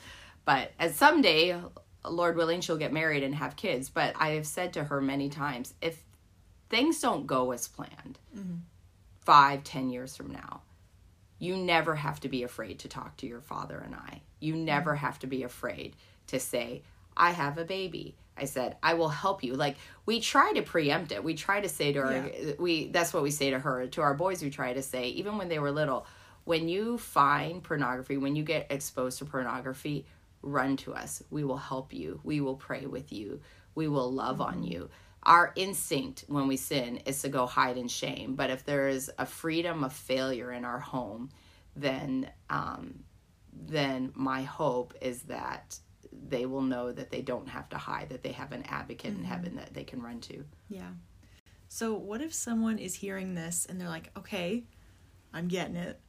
But 0.45 0.71
as 0.79 0.95
someday, 0.95 1.59
Lord 2.05 2.37
willing, 2.37 2.61
she'll 2.61 2.77
get 2.77 2.93
married 2.93 3.23
and 3.23 3.35
have 3.35 3.57
kids, 3.57 3.89
but 3.89 4.15
I 4.17 4.29
have 4.29 4.47
said 4.47 4.73
to 4.73 4.85
her 4.85 5.01
many 5.01 5.29
times, 5.29 5.73
if 5.81 6.01
things 6.69 7.01
don't 7.01 7.27
go 7.27 7.51
as 7.51 7.67
planned, 7.67 8.17
mm-hmm. 8.35 8.59
five, 9.19 9.65
ten 9.65 9.89
years 9.89 10.15
from 10.15 10.31
now, 10.31 10.61
you 11.39 11.55
never 11.55 11.95
have 11.95 12.19
to 12.21 12.29
be 12.29 12.43
afraid 12.43 12.79
to 12.79 12.87
talk 12.87 13.17
to 13.17 13.27
your 13.27 13.41
father 13.41 13.77
and 13.77 13.95
I. 13.95 14.21
You 14.39 14.55
never 14.55 14.93
mm. 14.93 14.97
have 14.97 15.19
to 15.19 15.27
be 15.27 15.43
afraid 15.43 15.95
to 16.27 16.39
say, 16.39 16.81
I 17.15 17.31
have 17.31 17.57
a 17.57 17.65
baby. 17.65 18.15
I 18.35 18.45
said, 18.45 18.77
I 18.83 18.93
will 18.93 19.09
help 19.09 19.43
you. 19.43 19.55
Like 19.55 19.77
we 20.05 20.19
try 20.19 20.51
to 20.53 20.61
preempt 20.61 21.11
it. 21.11 21.23
We 21.23 21.33
try 21.33 21.61
to 21.61 21.69
say 21.69 21.91
to 21.93 22.01
her, 22.01 22.31
yeah. 22.31 22.53
we 22.59 22.87
that's 22.87 23.13
what 23.13 23.23
we 23.23 23.31
say 23.31 23.49
to 23.49 23.59
her. 23.59 23.87
To 23.87 24.01
our 24.01 24.13
boys, 24.13 24.43
we 24.43 24.49
try 24.49 24.73
to 24.73 24.83
say, 24.83 25.09
even 25.09 25.37
when 25.37 25.49
they 25.49 25.59
were 25.59 25.71
little, 25.71 26.05
when 26.43 26.69
you 26.69 26.97
find 26.97 27.63
pornography, 27.63 28.17
when 28.17 28.35
you 28.35 28.43
get 28.43 28.67
exposed 28.71 29.17
to 29.19 29.25
pornography, 29.25 30.05
run 30.43 30.77
to 30.77 30.93
us. 30.93 31.23
We 31.31 31.43
will 31.43 31.57
help 31.57 31.93
you. 31.93 32.19
We 32.23 32.41
will 32.41 32.55
pray 32.55 32.85
with 32.85 33.11
you. 33.11 33.41
We 33.73 33.87
will 33.87 34.11
love 34.11 34.37
mm-hmm. 34.37 34.57
on 34.57 34.63
you 34.63 34.89
our 35.27 35.51
instinct 35.57 36.23
when 36.27 36.47
we 36.47 36.55
sin 36.55 36.97
is 37.05 37.21
to 37.21 37.29
go 37.29 37.45
hide 37.45 37.77
in 37.77 37.89
shame. 37.89 38.35
But 38.35 38.49
if 38.49 38.65
there 38.65 38.87
is 38.87 39.11
a 39.19 39.25
freedom 39.25 39.83
of 39.83 39.93
failure 39.93 40.51
in 40.53 40.65
our 40.65 40.79
home, 40.79 41.29
then 41.75 42.31
um, 42.49 43.03
then 43.51 44.11
my 44.15 44.43
hope 44.43 44.93
is 45.01 45.23
that 45.23 45.77
they 46.29 46.45
will 46.45 46.61
know 46.61 46.91
that 46.91 47.11
they 47.11 47.21
don't 47.21 47.49
have 47.49 47.69
to 47.69 47.77
hide, 47.77 48.09
that 48.09 48.23
they 48.23 48.31
have 48.31 48.51
an 48.51 48.63
advocate 48.69 49.11
mm-hmm. 49.11 49.21
in 49.21 49.25
heaven 49.25 49.55
that 49.57 49.73
they 49.73 49.83
can 49.83 50.01
run 50.01 50.19
to. 50.21 50.43
Yeah. 50.69 50.89
So 51.67 51.93
what 51.95 52.21
if 52.21 52.33
someone 52.33 52.79
is 52.79 52.95
hearing 52.95 53.35
this 53.35 53.65
and 53.69 53.79
they're 53.79 53.89
like, 53.89 54.11
okay, 54.17 54.63
I'm 55.33 55.47
getting 55.47 55.75
it, 55.75 55.99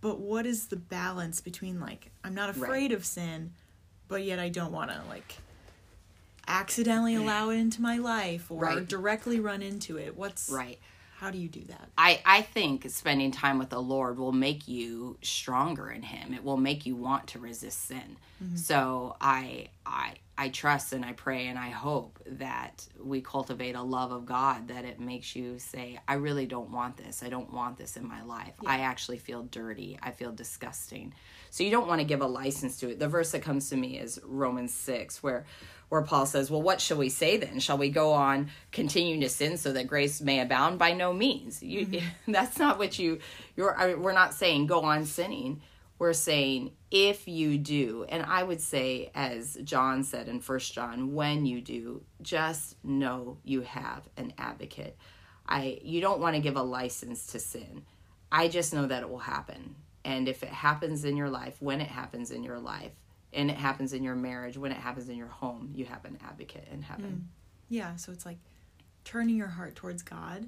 but 0.00 0.18
what 0.18 0.46
is 0.46 0.66
the 0.66 0.76
balance 0.76 1.40
between 1.40 1.80
like 1.80 2.10
I'm 2.24 2.34
not 2.34 2.50
afraid 2.50 2.90
right. 2.90 2.92
of 2.92 3.04
sin, 3.04 3.52
but 4.08 4.24
yet 4.24 4.40
I 4.40 4.48
don't 4.48 4.72
want 4.72 4.90
to 4.90 5.00
like 5.08 5.36
accidentally 6.48 7.14
allow 7.14 7.50
it 7.50 7.56
into 7.56 7.82
my 7.82 7.98
life 7.98 8.50
or 8.50 8.60
right. 8.60 8.88
directly 8.88 9.40
run 9.40 9.62
into 9.62 9.98
it 9.98 10.16
what's 10.16 10.48
right. 10.50 10.78
how 11.18 11.30
do 11.30 11.38
you 11.38 11.48
do 11.48 11.62
that? 11.64 11.88
I 11.96 12.20
i 12.24 12.42
think 12.42 12.88
spending 12.90 13.30
time 13.30 13.58
with 13.58 13.70
the 13.70 13.82
lord 13.82 14.18
will 14.18 14.32
make 14.32 14.68
you 14.68 15.18
stronger 15.22 15.90
in 15.90 16.02
him. 16.02 16.34
It 16.34 16.44
will 16.44 16.56
make 16.56 16.86
you 16.86 16.96
want 16.96 17.28
to 17.28 17.38
resist 17.38 17.86
sin. 17.86 18.16
Mm-hmm. 18.42 18.56
so 18.56 19.16
i 19.20 19.68
i 19.86 20.14
i 20.36 20.48
trust 20.48 20.92
and 20.92 21.04
i 21.04 21.12
pray 21.12 21.46
and 21.46 21.58
i 21.58 21.70
hope 21.70 22.18
that 22.26 22.86
we 23.02 23.20
cultivate 23.20 23.74
a 23.74 23.82
love 23.82 24.12
of 24.12 24.26
god 24.26 24.68
that 24.68 24.84
it 24.84 25.00
makes 25.00 25.34
you 25.34 25.58
say 25.58 25.98
i 26.08 26.14
really 26.14 26.46
don't 26.46 26.70
want 26.70 26.96
this 26.96 27.22
i 27.22 27.28
don't 27.28 27.52
want 27.52 27.78
this 27.78 27.96
in 27.96 28.06
my 28.06 28.22
life 28.24 28.54
yeah. 28.62 28.70
i 28.70 28.78
actually 28.80 29.18
feel 29.18 29.44
dirty 29.44 29.98
i 30.02 30.10
feel 30.10 30.32
disgusting 30.32 31.14
so 31.50 31.62
you 31.62 31.70
don't 31.70 31.86
want 31.86 32.00
to 32.00 32.06
give 32.06 32.20
a 32.20 32.26
license 32.26 32.78
to 32.78 32.90
it 32.90 32.98
the 32.98 33.08
verse 33.08 33.30
that 33.32 33.42
comes 33.42 33.70
to 33.70 33.76
me 33.76 33.98
is 33.98 34.20
romans 34.24 34.74
6 34.74 35.22
where 35.22 35.46
where 35.88 36.02
Paul 36.02 36.26
says, 36.26 36.50
Well, 36.50 36.62
what 36.62 36.80
shall 36.80 36.96
we 36.96 37.08
say 37.08 37.36
then? 37.36 37.60
Shall 37.60 37.78
we 37.78 37.90
go 37.90 38.12
on 38.12 38.50
continuing 38.72 39.20
to 39.20 39.28
sin 39.28 39.56
so 39.56 39.72
that 39.72 39.86
grace 39.86 40.20
may 40.20 40.40
abound? 40.40 40.78
By 40.78 40.92
no 40.92 41.12
means. 41.12 41.62
You, 41.62 41.86
mm-hmm. 41.86 42.06
That's 42.32 42.58
not 42.58 42.78
what 42.78 42.98
you, 42.98 43.20
you're, 43.54 43.76
I, 43.78 43.94
we're 43.94 44.12
not 44.12 44.34
saying 44.34 44.66
go 44.66 44.80
on 44.80 45.04
sinning. 45.04 45.62
We're 45.98 46.12
saying 46.12 46.72
if 46.90 47.26
you 47.26 47.56
do, 47.56 48.04
and 48.08 48.22
I 48.22 48.42
would 48.42 48.60
say, 48.60 49.10
as 49.14 49.56
John 49.64 50.04
said 50.04 50.28
in 50.28 50.40
First 50.40 50.74
John, 50.74 51.14
when 51.14 51.46
you 51.46 51.60
do, 51.60 52.02
just 52.20 52.76
know 52.84 53.38
you 53.44 53.62
have 53.62 54.08
an 54.16 54.32
advocate. 54.36 54.96
I, 55.46 55.78
you 55.82 56.00
don't 56.00 56.20
want 56.20 56.36
to 56.36 56.42
give 56.42 56.56
a 56.56 56.62
license 56.62 57.28
to 57.28 57.38
sin. 57.38 57.84
I 58.30 58.48
just 58.48 58.74
know 58.74 58.86
that 58.86 59.02
it 59.02 59.08
will 59.08 59.18
happen. 59.18 59.76
And 60.04 60.28
if 60.28 60.42
it 60.42 60.50
happens 60.50 61.04
in 61.04 61.16
your 61.16 61.30
life, 61.30 61.56
when 61.60 61.80
it 61.80 61.88
happens 61.88 62.30
in 62.30 62.44
your 62.44 62.58
life, 62.58 62.92
and 63.32 63.50
it 63.50 63.56
happens 63.56 63.92
in 63.92 64.02
your 64.02 64.14
marriage, 64.14 64.56
when 64.56 64.72
it 64.72 64.78
happens 64.78 65.08
in 65.08 65.16
your 65.16 65.28
home, 65.28 65.70
you 65.74 65.84
have 65.84 66.04
an 66.04 66.18
advocate 66.26 66.68
in 66.70 66.82
heaven. 66.82 67.26
Mm. 67.26 67.36
Yeah, 67.68 67.96
so 67.96 68.12
it's 68.12 68.24
like 68.24 68.38
turning 69.04 69.36
your 69.36 69.48
heart 69.48 69.74
towards 69.74 70.02
God 70.02 70.46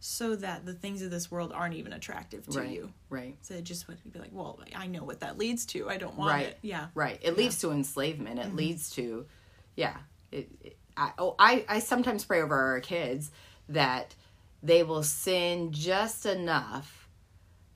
so 0.00 0.36
that 0.36 0.64
the 0.64 0.72
things 0.72 1.02
of 1.02 1.10
this 1.10 1.30
world 1.30 1.52
aren't 1.52 1.74
even 1.74 1.92
attractive 1.92 2.46
to 2.48 2.60
right, 2.60 2.70
you. 2.70 2.92
Right. 3.10 3.36
So 3.40 3.54
it 3.54 3.64
just 3.64 3.88
would 3.88 3.98
be 4.12 4.18
like, 4.18 4.30
well, 4.32 4.60
I 4.76 4.86
know 4.86 5.02
what 5.02 5.20
that 5.20 5.38
leads 5.38 5.66
to. 5.66 5.88
I 5.88 5.96
don't 5.96 6.16
want 6.16 6.32
right, 6.32 6.46
it. 6.46 6.58
Yeah. 6.62 6.86
Right. 6.94 7.18
It 7.20 7.32
yeah. 7.32 7.32
leads 7.32 7.58
to 7.60 7.72
enslavement. 7.72 8.38
It 8.38 8.46
mm-hmm. 8.46 8.56
leads 8.56 8.90
to, 8.90 9.26
yeah. 9.74 9.96
It, 10.30 10.48
it, 10.62 10.76
I, 10.96 11.12
oh, 11.18 11.34
I 11.38 11.64
I 11.68 11.78
sometimes 11.78 12.24
pray 12.24 12.42
over 12.42 12.54
our 12.54 12.80
kids 12.80 13.30
that 13.68 14.14
they 14.62 14.82
will 14.82 15.02
sin 15.02 15.72
just 15.72 16.26
enough 16.26 17.08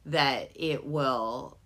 that 0.06 0.50
it 0.54 0.84
will 0.84 1.58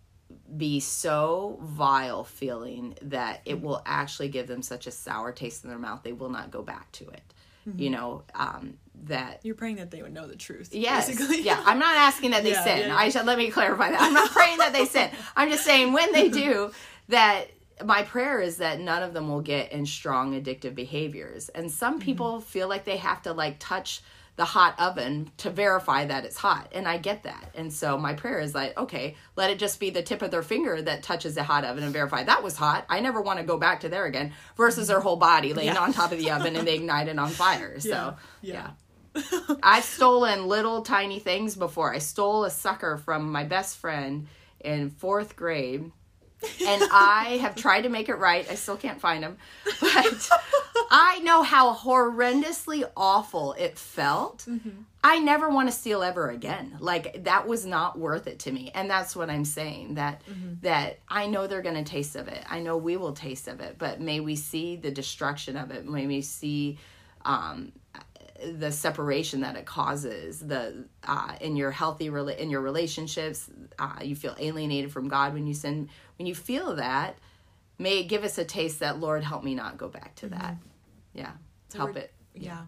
be 0.57 0.81
so 0.81 1.59
vile 1.63 2.25
feeling 2.25 2.97
that 3.01 3.41
it 3.45 3.61
will 3.61 3.81
actually 3.87 4.29
give 4.29 4.47
them 4.47 4.61
such 4.61 4.87
a 4.87 4.91
sour 4.91 5.33
taste 5.33 5.65
in 5.65 5.71
their 5.71 5.79
mouth 5.79 6.03
they 6.03 6.13
will 6.13 6.29
not 6.29 6.51
go 6.51 6.63
back 6.63 6.91
to 6.93 7.09
it 7.09 7.35
mm-hmm. 7.67 7.79
you 7.79 7.91
know 7.91 8.23
um, 8.35 8.75
that 9.05 9.41
you're 9.43 9.55
praying 9.55 9.77
that 9.77 9.91
they 9.91 10.03
would 10.03 10.13
know 10.13 10.27
the 10.27 10.37
truth 10.37 10.75
yes 10.75 11.09
basically. 11.09 11.43
yeah 11.43 11.63
i'm 11.65 11.79
not 11.79 11.97
asking 11.97 12.31
that 12.31 12.43
they 12.43 12.53
yeah, 12.53 12.65
sin 12.65 12.79
yeah, 12.79 12.87
yeah. 12.89 12.97
i 12.97 13.09
should 13.09 13.27
let 13.27 13.39
me 13.39 13.51
clarify 13.51 13.91
that 13.91 14.01
i'm 14.01 14.15
not 14.15 14.31
praying 14.31 14.59
that 14.59 14.73
they 14.73 14.85
sin 14.85 15.11
i'm 15.37 15.51
just 15.51 15.65
saying 15.65 15.93
when 15.93 16.13
they 16.13 16.29
do 16.29 16.71
that 17.09 17.47
my 17.85 18.03
prayer 18.03 18.41
is 18.41 18.57
that 18.57 18.81
none 18.81 19.03
of 19.03 19.13
them 19.13 19.29
will 19.29 19.43
get 19.43 19.71
in 19.71 19.85
strong 19.85 20.41
addictive 20.41 20.75
behaviors 20.75 21.49
and 21.51 21.71
some 21.71 21.95
mm-hmm. 21.95 22.05
people 22.05 22.33
mm-hmm. 22.35 22.45
feel 22.49 22.69
like 22.69 22.85
they 22.85 22.97
have 22.97 23.23
to 23.23 23.33
like 23.33 23.57
touch 23.59 24.03
the 24.37 24.45
hot 24.45 24.75
oven 24.79 25.31
to 25.39 25.51
verify 25.51 26.05
that 26.05 26.27
it's 26.27 26.37
hot. 26.37 26.71
And 26.73 26.87
I 26.87 26.99
get 26.99 27.23
that. 27.23 27.51
And 27.55 27.73
so 27.73 27.97
my 27.97 28.13
prayer 28.13 28.39
is 28.39 28.55
like, 28.55 28.77
okay, 28.77 29.17
let 29.35 29.51
it 29.51 29.59
just 29.59 29.81
be 29.81 29.89
the 29.89 30.03
tip 30.03 30.21
of 30.21 30.31
their 30.31 30.43
finger 30.43 30.81
that 30.83 31.03
touches 31.03 31.35
the 31.35 31.43
hot 31.43 31.65
oven 31.65 31.83
and 31.83 31.93
verify 31.93 32.23
that 32.25 32.43
was 32.43 32.57
hot. 32.57 32.85
I 32.91 33.01
never 33.01 33.23
want 33.23 33.39
to 33.39 33.47
go 33.47 33.57
back 33.57 33.81
to 33.81 33.89
there 33.89 34.05
again 34.05 34.33
versus 34.57 34.89
their 34.89 35.01
whole 35.01 35.17
body 35.17 35.55
laying 35.55 35.75
yeah. 35.75 35.81
on 35.81 35.93
top 35.93 36.13
of 36.13 36.19
the 36.19 36.31
oven 36.31 36.55
and 36.55 36.69
they 36.69 36.75
ignite 36.75 37.09
it 37.09 37.19
on 37.19 37.31
fire. 37.31 37.81
So, 37.87 38.17
yeah. 38.43 38.55
yeah. 38.55 38.71
I've 39.63 39.85
stolen 39.85 40.47
little 40.47 40.83
tiny 40.83 41.19
things 41.19 41.57
before. 41.57 41.95
I 41.95 41.99
stole 41.99 42.45
a 42.45 42.51
sucker 42.51 42.97
from 42.97 43.31
my 43.31 43.45
best 43.45 43.79
friend 43.79 44.27
in 44.61 44.91
fourth 44.91 45.37
grade 45.37 45.91
and 46.67 46.83
I 46.93 47.39
have 47.41 47.57
tried 47.57 47.83
to 47.83 47.89
make 47.89 48.09
it 48.09 48.17
right. 48.17 48.49
I 48.51 48.55
still 48.55 48.77
can't 48.77 49.01
find 49.01 49.23
them, 49.23 49.37
but 49.81 50.29
I 50.91 51.21
know 51.21 51.43
how 51.43 51.75
horrendously 51.75 52.89
awful 52.97 53.55
it 53.55 53.79
felt. 53.79 54.45
Mm-hmm. 54.49 54.83
I 55.03 55.19
never 55.21 55.49
want 55.49 55.69
to 55.69 55.73
steal 55.73 56.03
ever 56.03 56.31
again. 56.31 56.77
Like 56.81 57.25
that 57.25 57.47
was 57.47 57.65
not 57.65 57.99
worth 57.99 58.27
it 58.27 58.41
to 58.41 58.53
me, 58.53 58.71
and 58.75 58.91
that's 58.91 59.15
what 59.15 59.31
I'm 59.31 59.45
saying. 59.45 59.95
That 59.95 60.23
mm-hmm. 60.27 60.55
that 60.63 61.01
I 61.09 61.27
know 61.27 61.47
they're 61.47 61.63
going 61.63 61.83
to 61.83 61.91
taste 61.91 62.17
of 62.17 62.29
it. 62.29 62.45
I 62.49 62.61
know 62.61 62.77
we 62.77 62.97
will 62.97 63.13
taste 63.13 63.49
of 63.49 63.61
it, 63.61 63.77
but 63.79 64.01
may 64.01 64.21
we 64.21 64.37
see 64.37 64.77
the 64.77 64.91
destruction 64.91 65.57
of 65.57 65.71
it. 65.71 65.87
May 65.87 66.07
we 66.07 66.23
see. 66.23 66.79
Um, 67.25 67.73
the 68.55 68.73
separation 68.73 69.41
that 69.41 69.57
it 69.57 69.67
causes 69.67 70.41
the 70.41 70.87
uh, 71.05 71.35
in 71.41 71.57
your 71.57 71.71
healthy 71.71 72.07
in 72.07 72.51
your 72.51 72.61
relationships 72.61 73.51
uh, 73.79 73.99
you 74.03 74.17
feel 74.17 74.35
alienated 74.39 74.93
from 74.93 75.09
god 75.09 75.35
when 75.35 75.47
you 75.47 75.55
sin 75.55 75.89
when 76.19 76.27
you 76.27 76.35
feel 76.35 76.77
that, 76.77 77.19
may 77.79 78.01
it 78.01 78.05
give 78.05 78.25
us 78.25 78.39
a 78.39 78.45
taste 78.45 78.81
that, 78.81 78.99
Lord, 78.99 79.23
help 79.23 79.45
me 79.45 79.55
not 79.55 79.79
go 79.79 79.89
back 79.89 80.15
to 80.17 80.27
mm-hmm. 80.27 80.41
that. 80.41 80.57
Yeah. 81.13 81.33
So 81.69 81.79
help 81.79 81.97
it. 81.97 82.13
Yeah. 82.35 82.43
yeah. 82.43 82.63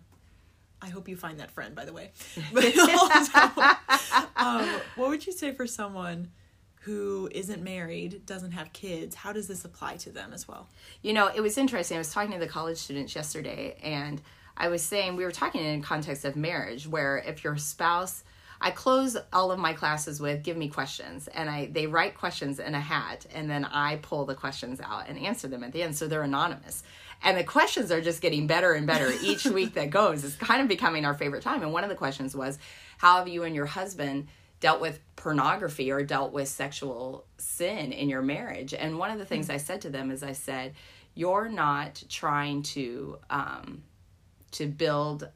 I 0.80 0.90
hope 0.90 1.08
you 1.08 1.16
find 1.16 1.40
that 1.40 1.50
friend, 1.50 1.74
by 1.74 1.84
the 1.84 1.92
way. 1.92 2.12
um, 4.36 4.80
what 4.96 5.08
would 5.08 5.26
you 5.26 5.32
say 5.32 5.52
for 5.52 5.66
someone 5.66 6.30
who 6.82 7.28
isn't 7.32 7.62
married, 7.62 8.24
doesn't 8.26 8.52
have 8.52 8.72
kids? 8.72 9.16
How 9.16 9.32
does 9.32 9.48
this 9.48 9.64
apply 9.64 9.96
to 9.98 10.10
them 10.10 10.32
as 10.32 10.46
well? 10.46 10.68
You 11.02 11.12
know, 11.12 11.30
it 11.34 11.40
was 11.40 11.58
interesting. 11.58 11.96
I 11.96 11.98
was 11.98 12.12
talking 12.12 12.32
to 12.32 12.38
the 12.38 12.46
college 12.46 12.78
students 12.78 13.16
yesterday, 13.16 13.76
and 13.82 14.22
I 14.58 14.68
was 14.68 14.82
saying 14.82 15.16
we 15.16 15.24
were 15.24 15.30
talking 15.30 15.64
in 15.64 15.80
context 15.80 16.24
of 16.26 16.36
marriage, 16.36 16.86
where 16.86 17.18
if 17.18 17.44
your 17.44 17.56
spouse 17.56 18.24
I 18.60 18.70
close 18.72 19.16
all 19.32 19.52
of 19.52 19.58
my 19.58 19.72
classes 19.72 20.20
with 20.20 20.42
give 20.42 20.56
me 20.56 20.68
questions 20.68 21.28
and 21.28 21.48
I 21.48 21.66
they 21.66 21.86
write 21.86 22.16
questions 22.16 22.58
in 22.58 22.74
a 22.74 22.80
hat 22.80 23.26
and 23.32 23.48
then 23.48 23.64
I 23.64 23.96
pull 23.96 24.24
the 24.24 24.34
questions 24.34 24.80
out 24.80 25.08
and 25.08 25.18
answer 25.18 25.46
them 25.46 25.62
at 25.62 25.72
the 25.72 25.82
end 25.82 25.96
so 25.96 26.08
they're 26.08 26.22
anonymous. 26.22 26.82
And 27.22 27.36
the 27.36 27.44
questions 27.44 27.90
are 27.90 28.00
just 28.00 28.20
getting 28.20 28.46
better 28.46 28.72
and 28.72 28.86
better 28.86 29.12
each 29.22 29.44
week 29.44 29.74
that 29.74 29.90
goes. 29.90 30.24
It's 30.24 30.36
kind 30.36 30.60
of 30.60 30.68
becoming 30.68 31.04
our 31.04 31.14
favorite 31.14 31.42
time. 31.42 31.62
And 31.62 31.72
one 31.72 31.84
of 31.84 31.90
the 31.90 31.96
questions 31.96 32.34
was 32.34 32.58
how 32.98 33.18
have 33.18 33.28
you 33.28 33.44
and 33.44 33.54
your 33.54 33.66
husband 33.66 34.28
dealt 34.60 34.80
with 34.80 34.98
pornography 35.14 35.92
or 35.92 36.02
dealt 36.02 36.32
with 36.32 36.48
sexual 36.48 37.26
sin 37.38 37.92
in 37.92 38.08
your 38.08 38.22
marriage? 38.22 38.74
And 38.74 38.98
one 38.98 39.10
of 39.10 39.18
the 39.18 39.24
things 39.24 39.46
mm-hmm. 39.46 39.54
I 39.54 39.58
said 39.58 39.82
to 39.82 39.90
them 39.90 40.10
is 40.10 40.24
I 40.24 40.32
said, 40.32 40.74
you're 41.14 41.48
not 41.48 42.02
trying 42.08 42.62
to 42.62 43.18
um, 43.30 43.82
to 44.52 44.66
build 44.66 45.28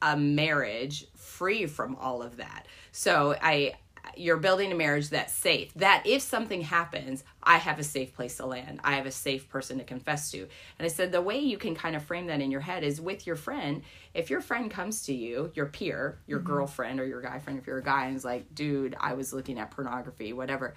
a 0.00 0.16
marriage 0.16 1.06
free 1.16 1.66
from 1.66 1.96
all 1.96 2.22
of 2.22 2.36
that. 2.36 2.66
So 2.92 3.34
I 3.40 3.74
you're 4.16 4.36
building 4.36 4.72
a 4.72 4.74
marriage 4.74 5.10
that's 5.10 5.32
safe. 5.32 5.72
That 5.74 6.02
if 6.04 6.22
something 6.22 6.62
happens, 6.62 7.24
I 7.42 7.58
have 7.58 7.78
a 7.78 7.84
safe 7.84 8.14
place 8.14 8.36
to 8.38 8.46
land. 8.46 8.80
I 8.82 8.94
have 8.94 9.06
a 9.06 9.12
safe 9.12 9.48
person 9.48 9.78
to 9.78 9.84
confess 9.84 10.30
to. 10.32 10.38
And 10.38 10.48
I 10.80 10.88
said 10.88 11.12
the 11.12 11.22
way 11.22 11.38
you 11.38 11.56
can 11.56 11.74
kind 11.74 11.94
of 11.94 12.02
frame 12.02 12.26
that 12.26 12.40
in 12.40 12.50
your 12.50 12.60
head 12.60 12.82
is 12.82 13.00
with 13.00 13.26
your 13.26 13.36
friend. 13.36 13.82
If 14.14 14.30
your 14.30 14.40
friend 14.40 14.70
comes 14.70 15.02
to 15.04 15.14
you, 15.14 15.52
your 15.54 15.66
peer, 15.66 16.18
your 16.26 16.38
mm-hmm. 16.38 16.48
girlfriend 16.48 17.00
or 17.00 17.06
your 17.06 17.22
guy 17.22 17.38
friend, 17.38 17.58
if 17.58 17.66
you're 17.66 17.78
a 17.78 17.82
guy 17.82 18.06
and 18.06 18.16
is 18.16 18.24
like, 18.24 18.54
dude, 18.54 18.96
I 18.98 19.14
was 19.14 19.32
looking 19.32 19.58
at 19.58 19.70
pornography, 19.70 20.32
whatever. 20.32 20.74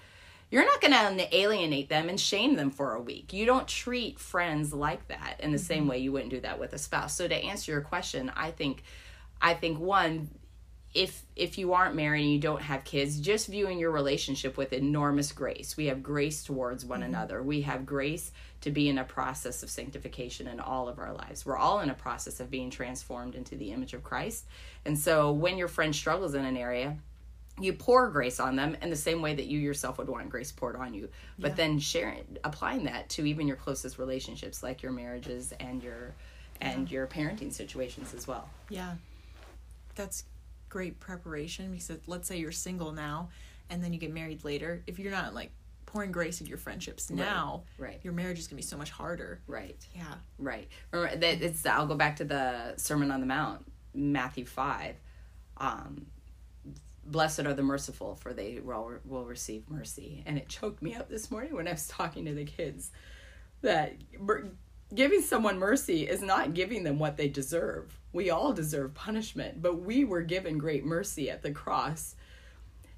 You're 0.51 0.65
not 0.65 0.81
going 0.81 1.17
to 1.17 1.35
alienate 1.35 1.89
them 1.89 2.09
and 2.09 2.19
shame 2.19 2.55
them 2.55 2.69
for 2.71 2.93
a 2.93 3.01
week. 3.01 3.31
You 3.31 3.45
don't 3.45 3.67
treat 3.67 4.19
friends 4.19 4.73
like 4.73 5.07
that 5.07 5.37
in 5.39 5.51
the 5.51 5.57
mm-hmm. 5.57 5.65
same 5.65 5.87
way 5.87 5.99
you 5.99 6.11
wouldn't 6.11 6.29
do 6.29 6.41
that 6.41 6.59
with 6.59 6.73
a 6.73 6.77
spouse. 6.77 7.15
So 7.15 7.27
to 7.27 7.35
answer 7.35 7.71
your 7.71 7.81
question, 7.81 8.31
I 8.35 8.51
think 8.51 8.83
I 9.41 9.53
think 9.53 9.79
one 9.79 10.29
if 10.93 11.23
if 11.37 11.57
you 11.57 11.73
aren't 11.73 11.95
married 11.95 12.23
and 12.23 12.33
you 12.33 12.39
don't 12.39 12.61
have 12.61 12.83
kids 12.83 13.19
just 13.19 13.47
viewing 13.47 13.79
your 13.79 13.91
relationship 13.91 14.57
with 14.57 14.73
enormous 14.73 15.31
grace 15.31 15.77
we 15.77 15.85
have 15.85 16.03
grace 16.03 16.43
towards 16.43 16.83
one 16.83 16.99
mm-hmm. 16.99 17.09
another 17.09 17.41
we 17.41 17.61
have 17.61 17.85
grace 17.85 18.31
to 18.59 18.69
be 18.69 18.89
in 18.89 18.97
a 18.97 19.03
process 19.03 19.63
of 19.63 19.69
sanctification 19.69 20.47
in 20.47 20.59
all 20.59 20.89
of 20.89 20.99
our 20.99 21.13
lives 21.13 21.45
we're 21.45 21.57
all 21.57 21.79
in 21.79 21.89
a 21.89 21.93
process 21.93 22.41
of 22.41 22.51
being 22.51 22.69
transformed 22.69 23.35
into 23.35 23.55
the 23.55 23.71
image 23.71 23.93
of 23.93 24.03
christ 24.03 24.45
and 24.85 24.97
so 24.97 25.31
when 25.31 25.57
your 25.57 25.69
friend 25.69 25.95
struggles 25.95 26.33
in 26.33 26.43
an 26.43 26.57
area 26.57 26.97
you 27.63 27.73
pour 27.73 28.09
grace 28.09 28.39
on 28.39 28.55
them 28.55 28.75
in 28.81 28.89
the 28.89 28.95
same 28.95 29.21
way 29.21 29.33
that 29.33 29.45
you 29.45 29.59
yourself 29.59 29.97
would 29.97 30.09
want 30.09 30.29
grace 30.29 30.51
poured 30.51 30.75
on 30.75 30.93
you. 30.93 31.09
But 31.39 31.51
yeah. 31.51 31.55
then 31.55 31.79
sharing 31.79 32.37
applying 32.43 32.85
that 32.85 33.09
to 33.09 33.25
even 33.25 33.47
your 33.47 33.57
closest 33.57 33.97
relationships 33.97 34.63
like 34.63 34.81
your 34.81 34.91
marriages 34.91 35.53
and 35.59 35.83
your 35.83 36.13
and 36.59 36.89
yeah. 36.89 36.95
your 36.95 37.07
parenting 37.07 37.51
situations 37.51 38.13
as 38.13 38.27
well. 38.27 38.47
Yeah. 38.69 38.95
That's 39.95 40.23
great 40.69 40.99
preparation 40.99 41.71
because 41.71 41.91
let's 42.07 42.27
say 42.27 42.37
you're 42.37 42.51
single 42.51 42.91
now 42.91 43.29
and 43.69 43.83
then 43.83 43.93
you 43.93 43.99
get 43.99 44.13
married 44.13 44.43
later. 44.43 44.83
If 44.87 44.99
you're 44.99 45.11
not 45.11 45.33
like 45.33 45.51
pouring 45.85 46.11
grace 46.11 46.39
into 46.39 46.49
your 46.49 46.57
friendships 46.57 47.09
now 47.09 47.63
right, 47.77 47.89
right. 47.89 47.99
your 48.01 48.13
marriage 48.13 48.39
is 48.39 48.47
going 48.47 48.55
to 48.55 48.63
be 48.63 48.67
so 48.67 48.77
much 48.77 48.91
harder. 48.91 49.41
Right. 49.47 49.75
Yeah. 49.93 50.13
Right. 50.39 50.69
Remember 50.91 51.17
that 51.17 51.41
it's 51.41 51.65
i'll 51.65 51.87
go 51.87 51.95
back 51.95 52.17
to 52.17 52.23
the 52.23 52.77
sermon 52.77 53.11
on 53.11 53.19
the 53.19 53.25
mount 53.25 53.65
matthew 53.93 54.45
5 54.45 54.95
um 55.57 56.05
blessed 57.05 57.41
are 57.41 57.53
the 57.53 57.63
merciful 57.63 58.15
for 58.15 58.33
they 58.33 58.59
will, 58.63 58.99
will 59.05 59.25
receive 59.25 59.69
mercy 59.69 60.23
and 60.25 60.37
it 60.37 60.47
choked 60.47 60.81
me 60.81 60.95
up 60.95 61.09
this 61.09 61.31
morning 61.31 61.53
when 61.55 61.67
i 61.67 61.71
was 61.71 61.87
talking 61.87 62.25
to 62.25 62.33
the 62.33 62.45
kids 62.45 62.91
that 63.61 63.93
giving 64.93 65.21
someone 65.21 65.57
mercy 65.57 66.07
is 66.07 66.21
not 66.21 66.53
giving 66.53 66.83
them 66.83 66.99
what 66.99 67.17
they 67.17 67.27
deserve 67.27 67.97
we 68.13 68.29
all 68.29 68.53
deserve 68.53 68.93
punishment, 68.93 69.61
but 69.61 69.81
we 69.81 70.03
were 70.03 70.21
given 70.21 70.57
great 70.57 70.85
mercy 70.85 71.29
at 71.29 71.41
the 71.41 71.51
cross. 71.51 72.15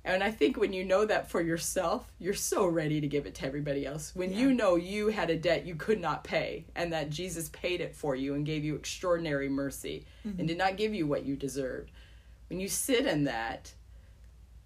And 0.06 0.24
I 0.24 0.32
think 0.32 0.58
when 0.58 0.74
you 0.74 0.84
know 0.84 1.06
that 1.06 1.30
for 1.30 1.40
yourself, 1.40 2.12
you're 2.20 2.34
so 2.34 2.66
ready 2.66 3.00
to 3.00 3.08
give 3.08 3.26
it 3.26 3.36
to 3.36 3.46
everybody 3.46 3.86
else. 3.86 4.12
When 4.16 4.34
yeah. 4.34 4.40
you 4.40 4.54
know 4.54 4.76
you 4.76 5.08
had 5.08 5.30
a 5.30 5.38
debt 5.38 5.66
you 5.66 5.76
could 5.76 6.02
not 6.02 6.24
pay 6.24 6.66
and 6.76 6.92
that 6.92 7.10
Jesus 7.10 7.50
paid 7.50 7.80
it 7.80 7.96
for 7.96 8.16
you 8.16 8.34
and 8.34 8.46
gave 8.46 8.66
you 8.66 8.76
extraordinary 8.76 9.48
mercy 9.48 10.06
mm-hmm. 10.28 10.40
and 10.40 10.48
did 10.48 10.58
not 10.58 10.78
give 10.78 10.94
you 10.94 11.08
what 11.08 11.26
you 11.26 11.36
deserved. 11.36 11.92
When 12.50 12.60
you 12.60 12.68
sit 12.68 13.06
in 13.06 13.24
that, 13.26 13.72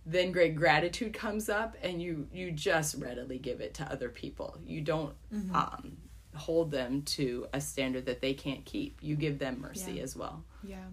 then 0.10 0.32
great 0.32 0.56
gratitude 0.56 1.14
comes 1.14 1.50
up 1.50 1.76
and 1.84 2.02
you 2.02 2.28
you 2.32 2.52
just 2.52 2.96
readily 2.96 3.38
give 3.38 3.60
it 3.60 3.74
to 3.76 3.92
other 3.92 4.10
people. 4.10 4.58
You 4.66 4.82
don't 4.82 5.14
mm-hmm. 5.34 5.56
um 5.56 5.98
hold 6.34 6.72
them 6.72 7.02
to 7.02 7.48
a 7.54 7.60
standard 7.60 8.06
that 8.06 8.22
they 8.22 8.34
can't 8.34 8.64
keep. 8.64 9.00
You 9.02 9.16
give 9.16 9.38
them 9.38 9.60
mercy 9.60 9.94
yeah. 9.94 10.04
as 10.04 10.16
well. 10.16 10.44
Yeah. 10.64 10.86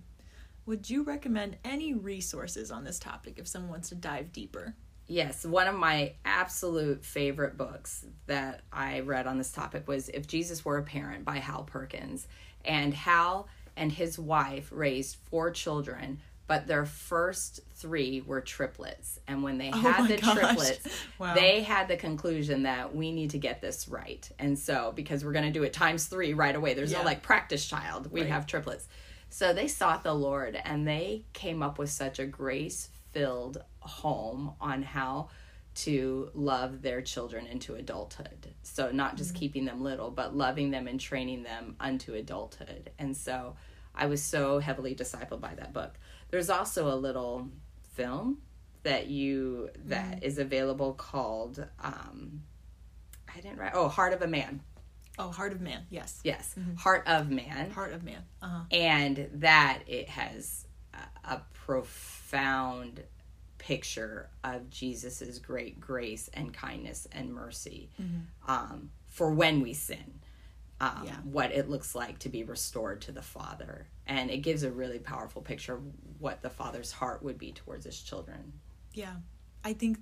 Would 0.67 0.89
you 0.91 1.03
recommend 1.05 1.59
any 1.65 1.95
resources 1.95 2.71
on 2.71 2.85
this 2.85 2.99
topic 2.99 3.39
if 3.39 3.47
someone 3.47 3.71
wants 3.71 3.91
to 3.91 3.95
dive 3.95 4.33
deeper? 4.33 4.75
Yes, 5.07 5.45
one 5.45 5.67
of 5.67 5.75
my 5.75 6.15
absolute 6.25 7.05
favorite 7.05 7.59
books 7.59 8.07
that 8.27 8.63
I 8.73 9.01
read 9.01 9.27
on 9.27 9.37
this 9.37 9.53
topic 9.53 9.87
was 9.87 10.09
If 10.09 10.27
Jesus 10.27 10.65
Were 10.65 10.79
a 10.79 10.83
Parent 10.83 11.27
by 11.27 11.37
Hal 11.37 11.65
Perkins. 11.65 12.27
And 12.65 12.95
Hal 12.95 13.47
and 13.77 13.93
his 13.93 14.19
wife 14.19 14.71
raised 14.73 15.19
four 15.29 15.51
children 15.51 16.21
but 16.47 16.67
their 16.67 16.85
first 16.85 17.61
three 17.75 18.21
were 18.21 18.41
triplets. 18.41 19.19
And 19.27 19.43
when 19.43 19.59
they 19.59 19.71
oh 19.73 19.77
had 19.77 20.09
the 20.09 20.17
gosh. 20.19 20.35
triplets, 20.35 20.89
wow. 21.19 21.35
they 21.35 21.63
had 21.63 21.89
the 21.89 21.97
conclusion 21.97 22.65
that 22.65 22.95
we 22.95 23.13
need 23.13 23.31
to 23.31 23.39
get 23.39 23.61
this 23.61 23.89
right. 23.89 24.29
And 24.39 24.59
so, 24.59 24.93
because 24.95 25.25
we're 25.25 25.33
going 25.33 25.47
to 25.47 25.53
do 25.53 25.63
it 25.63 25.73
times 25.73 26.07
three 26.07 26.35
right 26.35 26.55
away, 26.55 26.75
there's 26.75 26.93
yeah. 26.93 26.99
no 26.99 27.05
like 27.05 27.23
practice 27.23 27.67
child, 27.67 28.13
we 28.13 28.21
right. 28.21 28.31
have 28.31 28.47
triplets. 28.47 28.87
So 29.31 29.53
they 29.53 29.69
sought 29.69 30.05
the 30.05 30.15
Lord 30.15 30.61
and 30.65 30.87
they 30.87 31.25
came 31.33 31.63
up 31.63 31.79
with 31.79 31.91
such 31.91 32.19
a 32.19 32.27
grace 32.27 32.89
filled 33.13 33.63
home 33.81 34.55
on 34.61 34.83
how 34.83 35.29
to 35.75 36.31
love 36.35 36.83
their 36.83 37.03
children 37.03 37.47
into 37.47 37.75
adulthood. 37.75 38.55
So 38.63 38.91
not 38.93 39.17
just 39.17 39.31
mm-hmm. 39.31 39.39
keeping 39.39 39.65
them 39.65 39.83
little, 39.83 40.11
but 40.11 40.37
loving 40.37 40.71
them 40.71 40.87
and 40.87 41.01
training 41.01 41.43
them 41.43 41.77
unto 41.81 42.15
adulthood. 42.15 42.91
And 42.99 43.17
so 43.17 43.57
I 43.95 44.07
was 44.07 44.23
so 44.23 44.59
heavily 44.59 44.95
discipled 44.95 45.41
by 45.41 45.55
that 45.55 45.73
book. 45.73 45.95
There's 46.35 46.51
also 46.51 46.93
a 46.93 46.97
little 46.97 47.49
film 47.93 48.39
that 48.83 49.07
you 49.07 49.71
that 49.85 50.25
is 50.25 50.39
available 50.39 50.93
called 50.93 51.65
um 51.81 52.43
I 53.33 53.41
didn't 53.41 53.59
write 53.59 53.71
oh 53.77 53.87
Heart 53.87 54.15
of 54.15 54.23
a 54.23 54.27
Man. 54.27 54.61
Oh, 55.17 55.29
Heart 55.29 55.53
of 55.53 55.61
Man. 55.61 55.87
Yes. 55.91 56.21
Yes, 56.25 56.57
Heart 56.77 57.07
of 57.07 57.31
Man. 57.31 57.71
Heart 57.71 57.93
of 57.93 58.03
Man. 58.03 58.25
Uh-huh. 58.43 58.65
and 58.73 59.29
that 59.35 59.83
it 59.87 60.09
has 60.09 60.67
a, 60.93 61.35
a 61.35 61.43
profound 61.53 63.05
picture 63.59 64.29
of 64.43 64.69
Jesus's 64.71 65.39
great 65.39 65.81
grace 65.81 66.29
and 66.35 66.53
kindness 66.53 67.07
and 67.13 67.33
mercy 67.33 67.91
um, 68.49 68.91
for 69.07 69.31
when 69.31 69.61
we 69.61 69.73
sin. 69.73 70.19
Um, 70.85 71.05
Yeah. 71.07 71.17
What 71.25 71.53
it 71.53 71.69
looks 71.71 71.95
like 71.95 72.19
to 72.21 72.29
be 72.29 72.45
restored 72.45 73.01
to 73.03 73.13
the 73.13 73.23
Father, 73.23 73.87
and 74.07 74.31
it 74.31 74.39
gives 74.39 74.63
a 74.63 74.71
really 74.71 74.99
powerful 74.99 75.41
picture 75.43 75.75
of 75.75 75.83
what 76.19 76.43
the 76.43 76.51
Father's 76.51 76.93
heart 76.93 77.23
would 77.23 77.39
be 77.39 77.53
towards 77.53 77.85
his 77.85 78.01
children. 78.01 78.53
Yeah. 78.93 79.17
I 79.65 79.73
think 79.73 79.99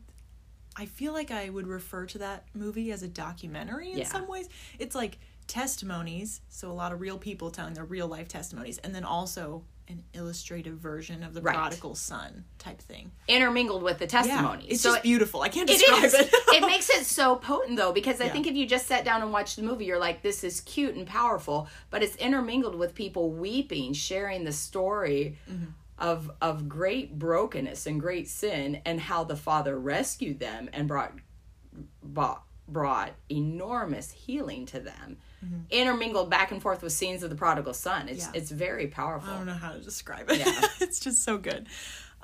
I 0.75 0.87
feel 0.87 1.13
like 1.13 1.31
I 1.31 1.51
would 1.51 1.67
refer 1.67 2.07
to 2.07 2.19
that 2.19 2.47
movie 2.55 2.93
as 2.93 3.03
a 3.03 3.09
documentary 3.09 3.93
in 3.93 3.99
Yeah. 3.99 4.09
some 4.09 4.27
ways. 4.27 4.49
It's 4.79 4.95
like 4.95 5.19
testimonies, 5.47 6.41
so 6.49 6.71
a 6.71 6.73
lot 6.73 6.93
of 6.93 7.01
real 7.01 7.19
people 7.19 7.51
telling 7.51 7.75
their 7.75 7.85
real 7.85 8.09
life 8.09 8.27
testimonies, 8.29 8.79
and 8.79 8.95
then 8.95 9.05
also 9.05 9.65
an 9.93 10.03
illustrative 10.15 10.79
version 10.79 11.23
of 11.23 11.35
the 11.35 11.43
Right. 11.43 11.55
prodigal 11.55 11.95
son 11.95 12.45
type 12.59 12.81
thing. 12.81 13.13
Intermingled 13.29 13.83
with 13.83 13.99
the 13.99 14.07
testimony, 14.07 14.65
It's 14.69 14.81
so 14.83 14.93
just 14.93 15.03
beautiful. 15.03 15.43
I 15.43 15.49
can't 15.49 15.69
It 15.69 15.79
describe 15.79 16.05
is. 16.05 16.15
it. 16.15 16.31
it 16.49 16.63
makes 16.63 16.89
it 16.89 17.05
so 17.05 17.37
potent 17.37 17.77
though, 17.77 17.93
because 17.93 18.21
I 18.21 18.25
Yeah. 18.25 18.33
think 18.33 18.47
if 18.47 18.55
you 18.57 18.67
just 18.67 18.87
sat 18.87 19.05
down 19.05 19.23
and 19.23 19.33
watched 19.33 19.57
the 19.57 19.63
movie, 19.63 19.85
you're 19.85 19.99
like, 19.99 20.23
this 20.23 20.43
is 20.43 20.61
cute 20.63 20.95
and 20.95 21.07
powerful, 21.07 21.69
but 21.91 22.03
it's 22.03 22.17
intermingled 22.17 22.75
with 22.75 22.95
people 22.95 23.31
weeping, 23.31 23.93
sharing 23.93 24.45
the 24.45 24.53
story 24.53 25.37
mm-hmm. 25.49 25.67
of 25.99 26.31
of 26.41 26.69
great 26.69 27.19
brokenness 27.19 27.87
and 27.87 28.01
great 28.01 28.29
sin, 28.29 28.81
and 28.87 28.99
how 28.99 29.23
the 29.25 29.37
Father 29.37 29.79
rescued 29.79 30.41
them 30.41 30.71
and 30.73 30.89
brought 30.89 31.13
brought, 32.03 32.45
brought 32.67 33.13
enormous 33.31 34.11
healing 34.11 34.67
to 34.67 34.81
them. 34.81 35.19
Intermingled 35.71 36.31
back 36.31 36.53
and 36.53 36.63
forth 36.63 36.83
with 36.83 36.93
scenes 36.93 37.23
of 37.23 37.31
the 37.31 37.37
prodigal 37.37 37.75
son. 37.75 38.09
It's 38.09 38.25
Yeah. 38.27 38.31
it's 38.35 38.51
very 38.51 38.87
powerful. 38.87 39.33
I 39.33 39.37
don't 39.39 39.47
know 39.47 39.53
how 39.55 39.73
to 39.73 39.81
describe 39.81 40.31
it. 40.31 40.39
Yeah. 40.39 40.61
it's 40.81 41.01
just 41.01 41.23
so 41.25 41.37
good. 41.39 41.69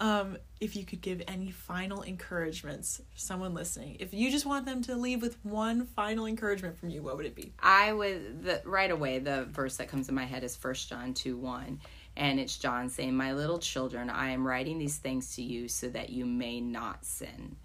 Um, 0.01 0.37
if 0.61 0.77
you 0.77 0.85
could 0.85 1.01
give 1.01 1.23
any 1.27 1.51
final 1.51 2.03
encouragements 2.03 2.99
for 3.13 3.19
someone 3.19 3.53
listening, 3.55 3.97
if 3.99 4.15
you 4.15 4.31
just 4.31 4.47
want 4.47 4.65
them 4.65 4.81
to 4.85 4.95
leave 4.95 5.21
with 5.21 5.45
one 5.45 5.87
final 5.87 6.27
encouragement 6.27 6.79
from 6.79 6.91
you, 6.91 7.03
what 7.03 7.17
would 7.17 7.27
it 7.27 7.35
be? 7.35 7.53
I 7.59 7.93
would 7.93 8.45
the 8.45 8.63
right 8.65 8.91
away 8.93 9.19
the 9.19 9.47
verse 9.51 9.77
that 9.79 9.89
comes 9.89 10.09
in 10.09 10.15
my 10.15 10.25
head 10.25 10.45
is 10.45 10.55
First 10.55 10.89
John 10.89 11.15
two 11.15 11.37
one, 11.37 11.81
and 12.17 12.39
it's 12.39 12.57
John 12.57 12.89
saying, 12.89 13.17
"My 13.17 13.33
little 13.33 13.59
children, 13.59 14.09
I 14.09 14.31
am 14.31 14.47
writing 14.47 14.79
these 14.79 14.99
things 14.99 15.35
to 15.35 15.43
you 15.43 15.67
so 15.67 15.89
that 15.89 16.11
you 16.11 16.25
may 16.27 16.61
not 16.61 17.05
sin. 17.05 17.57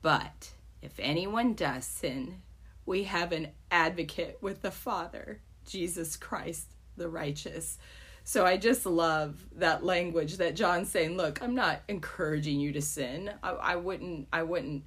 But 0.00 0.52
if 0.80 0.92
anyone 1.00 1.54
does 1.54 1.84
sin, 1.84 2.42
we 2.86 3.04
have 3.04 3.32
an 3.32 3.48
advocate 3.70 4.38
with 4.40 4.62
the 4.62 4.70
Father, 4.70 5.40
Jesus 5.66 6.16
Christ, 6.16 6.74
the 6.96 7.08
righteous." 7.08 7.78
So 8.24 8.46
I 8.46 8.56
just 8.56 8.86
love 8.86 9.44
that 9.56 9.84
language 9.84 10.36
that 10.36 10.54
John's 10.54 10.90
saying. 10.90 11.16
Look, 11.16 11.42
I'm 11.42 11.54
not 11.54 11.82
encouraging 11.88 12.60
you 12.60 12.72
to 12.72 12.80
sin. 12.80 13.32
I, 13.42 13.50
I 13.50 13.76
wouldn't. 13.76 14.28
I 14.32 14.42
wouldn't. 14.42 14.84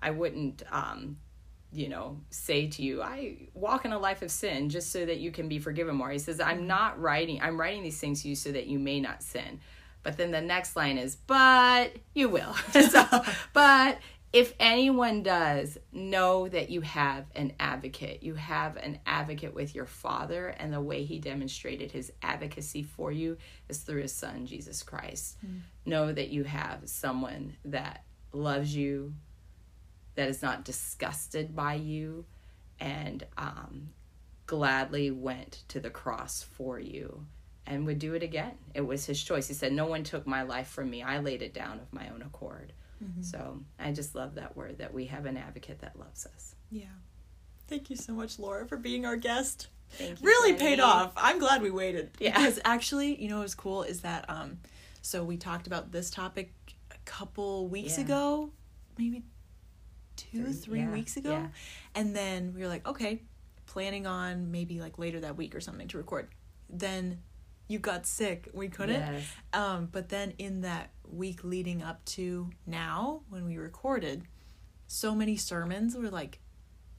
I 0.00 0.10
wouldn't. 0.10 0.62
Um, 0.70 1.18
you 1.74 1.88
know, 1.88 2.20
say 2.30 2.68
to 2.68 2.82
you, 2.82 3.02
I 3.02 3.48
walk 3.52 3.84
in 3.84 3.92
a 3.92 3.98
life 3.98 4.22
of 4.22 4.30
sin 4.30 4.70
just 4.70 4.92
so 4.92 5.04
that 5.04 5.18
you 5.18 5.32
can 5.32 5.48
be 5.48 5.58
forgiven 5.58 5.96
more. 5.96 6.10
He 6.10 6.18
says, 6.18 6.40
I'm 6.40 6.66
not 6.66 7.00
writing, 7.00 7.42
I'm 7.42 7.60
writing 7.60 7.82
these 7.82 7.98
things 7.98 8.22
to 8.22 8.28
you 8.28 8.36
so 8.36 8.52
that 8.52 8.68
you 8.68 8.78
may 8.78 9.00
not 9.00 9.22
sin. 9.22 9.60
But 10.04 10.16
then 10.16 10.30
the 10.30 10.40
next 10.40 10.76
line 10.76 10.98
is, 10.98 11.16
but 11.16 11.96
you 12.14 12.28
will. 12.28 12.54
so, 12.70 13.04
but 13.52 13.98
if 14.34 14.52
anyone 14.58 15.22
does, 15.22 15.78
know 15.92 16.48
that 16.48 16.68
you 16.68 16.80
have 16.80 17.26
an 17.36 17.52
advocate. 17.60 18.24
You 18.24 18.34
have 18.34 18.76
an 18.76 18.98
advocate 19.06 19.54
with 19.54 19.76
your 19.76 19.86
Father, 19.86 20.48
and 20.48 20.72
the 20.72 20.80
way 20.80 21.04
he 21.04 21.20
demonstrated 21.20 21.92
his 21.92 22.12
advocacy 22.20 22.82
for 22.82 23.12
you 23.12 23.36
is 23.68 23.78
through 23.78 24.02
his 24.02 24.12
Son, 24.12 24.44
Jesus 24.44 24.82
Christ. 24.82 25.36
Know 25.86 26.12
that 26.12 26.30
you 26.30 26.42
have 26.42 26.80
someone 26.86 27.54
that 27.64 28.02
loves 28.32 28.74
you, 28.74 29.14
that 30.16 30.28
is 30.28 30.42
not 30.42 30.64
disgusted 30.64 31.54
by 31.54 31.74
you 31.74 32.24
and 32.80 33.24
um, 33.38 33.90
gladly 34.46 35.12
went 35.12 35.62
to 35.68 35.78
the 35.78 35.90
cross 35.90 36.42
for 36.42 36.80
you 36.80 37.24
and 37.68 37.86
would 37.86 38.00
do 38.00 38.14
it 38.14 38.24
again. 38.24 38.54
It 38.74 38.80
was 38.80 39.06
his 39.06 39.22
choice. 39.22 39.46
He 39.46 39.54
said, 39.54 39.72
No 39.72 39.86
one 39.86 40.02
took 40.02 40.26
my 40.26 40.42
life 40.42 40.66
from 40.66 40.90
me. 40.90 41.04
I 41.04 41.20
laid 41.20 41.40
it 41.40 41.54
down 41.54 41.78
of 41.78 41.92
my 41.92 42.08
own 42.08 42.20
accord. 42.20 42.72
So 43.20 43.60
I 43.78 43.92
just 43.92 44.14
love 44.14 44.34
that 44.36 44.56
word 44.56 44.78
that 44.78 44.92
we 44.94 45.06
have 45.06 45.26
an 45.26 45.36
advocate 45.36 45.80
that 45.80 45.98
loves 45.98 46.26
us. 46.26 46.54
Yeah. 46.70 46.84
Thank 47.68 47.90
you 47.90 47.96
so 47.96 48.12
much, 48.12 48.38
Laura, 48.38 48.66
for 48.66 48.76
being 48.76 49.06
our 49.06 49.16
guest. 49.16 49.68
Thank 49.90 50.20
you. 50.20 50.26
really 50.26 50.52
Jenny. 50.52 50.70
paid 50.76 50.80
off. 50.80 51.12
I'm 51.16 51.38
glad 51.38 51.62
we 51.62 51.70
waited. 51.70 52.10
Yeah. 52.18 52.36
Because 52.38 52.60
actually, 52.64 53.20
you 53.22 53.28
know 53.28 53.36
what 53.36 53.42
was 53.44 53.54
cool 53.54 53.82
is 53.82 54.00
that 54.00 54.24
um 54.28 54.58
so 55.02 55.22
we 55.24 55.36
talked 55.36 55.66
about 55.66 55.92
this 55.92 56.10
topic 56.10 56.52
a 56.90 56.98
couple 57.04 57.68
weeks 57.68 57.98
Yeah. 57.98 58.04
ago, 58.04 58.50
maybe 58.98 59.22
two, 60.16 60.44
Three, 60.44 60.52
three 60.52 60.80
yeah, 60.80 60.90
weeks 60.92 61.16
ago. 61.16 61.30
yeah. 61.32 61.46
And 61.94 62.14
then 62.16 62.52
we 62.54 62.60
were 62.62 62.68
like, 62.68 62.86
okay, 62.88 63.22
planning 63.66 64.06
on 64.06 64.50
maybe 64.50 64.80
like 64.80 64.98
later 64.98 65.20
that 65.20 65.36
week 65.36 65.54
or 65.54 65.60
something 65.60 65.88
to 65.88 65.98
record. 65.98 66.28
Then 66.70 67.20
you 67.68 67.78
got 67.78 68.06
sick. 68.06 68.48
We 68.52 68.68
couldn't. 68.68 69.00
Yes. 69.00 69.24
Um, 69.52 69.88
but 69.90 70.08
then 70.08 70.32
in 70.38 70.60
that 70.62 70.90
week 71.08 71.44
leading 71.44 71.82
up 71.82 72.04
to 72.06 72.50
now, 72.66 73.22
when 73.28 73.44
we 73.46 73.56
recorded, 73.56 74.24
so 74.86 75.14
many 75.14 75.36
sermons 75.36 75.96
were 75.96 76.10
like 76.10 76.40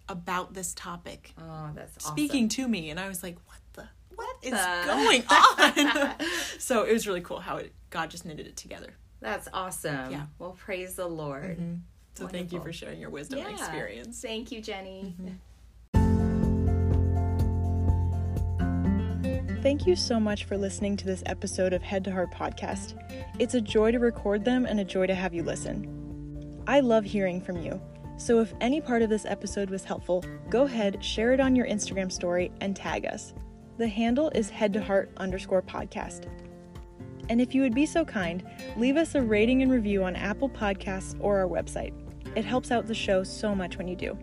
about 0.08 0.54
this 0.54 0.74
topic 0.74 1.34
Oh, 1.42 1.72
that's 1.74 1.98
awesome. 1.98 2.12
speaking 2.14 2.50
to 2.50 2.68
me, 2.68 2.90
and 2.92 3.00
I 3.00 3.08
was 3.08 3.24
like, 3.24 3.38
"What 3.48 3.58
the? 3.74 3.88
What 4.16 4.36
is 4.44 4.52
the- 4.52 4.84
going 4.86 5.24
on?" 5.30 6.16
so 6.60 6.84
it 6.84 6.94
was 6.94 7.08
really 7.08 7.22
cool 7.22 7.40
how 7.40 7.58
it 7.58 7.74
God 7.90 8.10
just 8.12 8.26
knitted 8.26 8.46
it 8.48 8.56
together. 8.58 8.94
That's 9.22 9.48
awesome. 9.54 10.12
Yeah. 10.12 10.26
Well, 10.38 10.52
praise 10.52 10.96
the 10.96 11.08
Lord. 11.08 11.80
So 12.16 12.28
thank 12.28 12.52
you 12.54 12.62
for 12.62 12.72
sharing 12.72 13.00
your 13.00 13.10
wisdom 13.10 13.40
and 13.40 13.50
Yeah. 13.50 13.56
experience. 13.56 14.22
Thank 14.22 14.52
you, 14.52 14.62
Jenny. 14.62 15.16
Thank 19.66 19.88
you 19.88 19.96
so 19.96 20.20
much 20.20 20.44
for 20.44 20.60
listening 20.60 20.96
to 20.98 21.08
this 21.08 21.24
episode 21.26 21.74
of 21.74 21.82
Head 21.82 22.04
to 22.04 22.12
Heart 22.12 22.32
podcast. 22.32 23.02
It's 23.40 23.56
a 23.56 23.62
joy 23.62 23.92
to 23.94 23.98
record 23.98 24.46
them 24.46 24.68
and 24.68 24.80
a 24.80 24.86
joy 24.86 25.08
to 25.08 25.16
have 25.16 25.34
you 25.34 25.42
listen. 25.42 26.62
I 26.68 26.82
love 26.82 27.04
hearing 27.04 27.42
from 27.42 27.58
you. 27.58 27.82
So 28.18 28.42
if 28.42 28.54
any 28.62 28.80
part 28.80 29.02
of 29.02 29.10
this 29.10 29.26
episode 29.26 29.72
was 29.72 29.84
helpful, 29.84 30.24
go 30.52 30.66
ahead, 30.66 31.04
share 31.04 31.34
it 31.34 31.40
on 31.40 31.56
your 31.56 31.66
Instagram 31.66 32.12
story, 32.12 32.52
and 32.62 32.76
tag 32.76 33.08
us. 33.08 33.34
The 33.80 33.88
handle 33.88 34.30
is 34.36 34.52
head 34.52 34.72
to 34.74 34.84
heart 34.84 35.12
underscore 35.18 35.64
podcast. 35.64 36.28
And 37.30 37.42
if 37.42 37.56
you 37.56 37.64
would 37.64 37.74
be 37.74 37.88
so 37.88 38.06
kind, 38.06 38.48
leave 38.78 38.98
us 38.98 39.16
a 39.16 39.22
rating 39.24 39.64
and 39.64 39.72
review 39.72 40.04
on 40.04 40.16
Apple 40.16 40.48
Podcasts 40.48 41.18
or 41.20 41.40
our 41.40 41.48
website. 41.48 41.94
It 42.36 42.46
helps 42.46 42.70
out 42.70 42.86
the 42.86 42.94
show 42.94 43.24
so 43.24 43.56
much 43.56 43.80
when 43.80 43.88
you 43.88 43.96
do. 43.96 44.16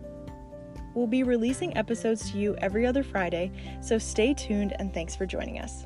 We'll 0.93 1.07
be 1.07 1.23
releasing 1.23 1.75
episodes 1.75 2.31
to 2.31 2.37
you 2.37 2.55
every 2.57 2.85
other 2.85 3.03
Friday, 3.03 3.51
so 3.81 3.97
stay 3.97 4.33
tuned 4.33 4.73
and 4.79 4.93
thanks 4.93 5.15
for 5.15 5.25
joining 5.25 5.59
us. 5.59 5.85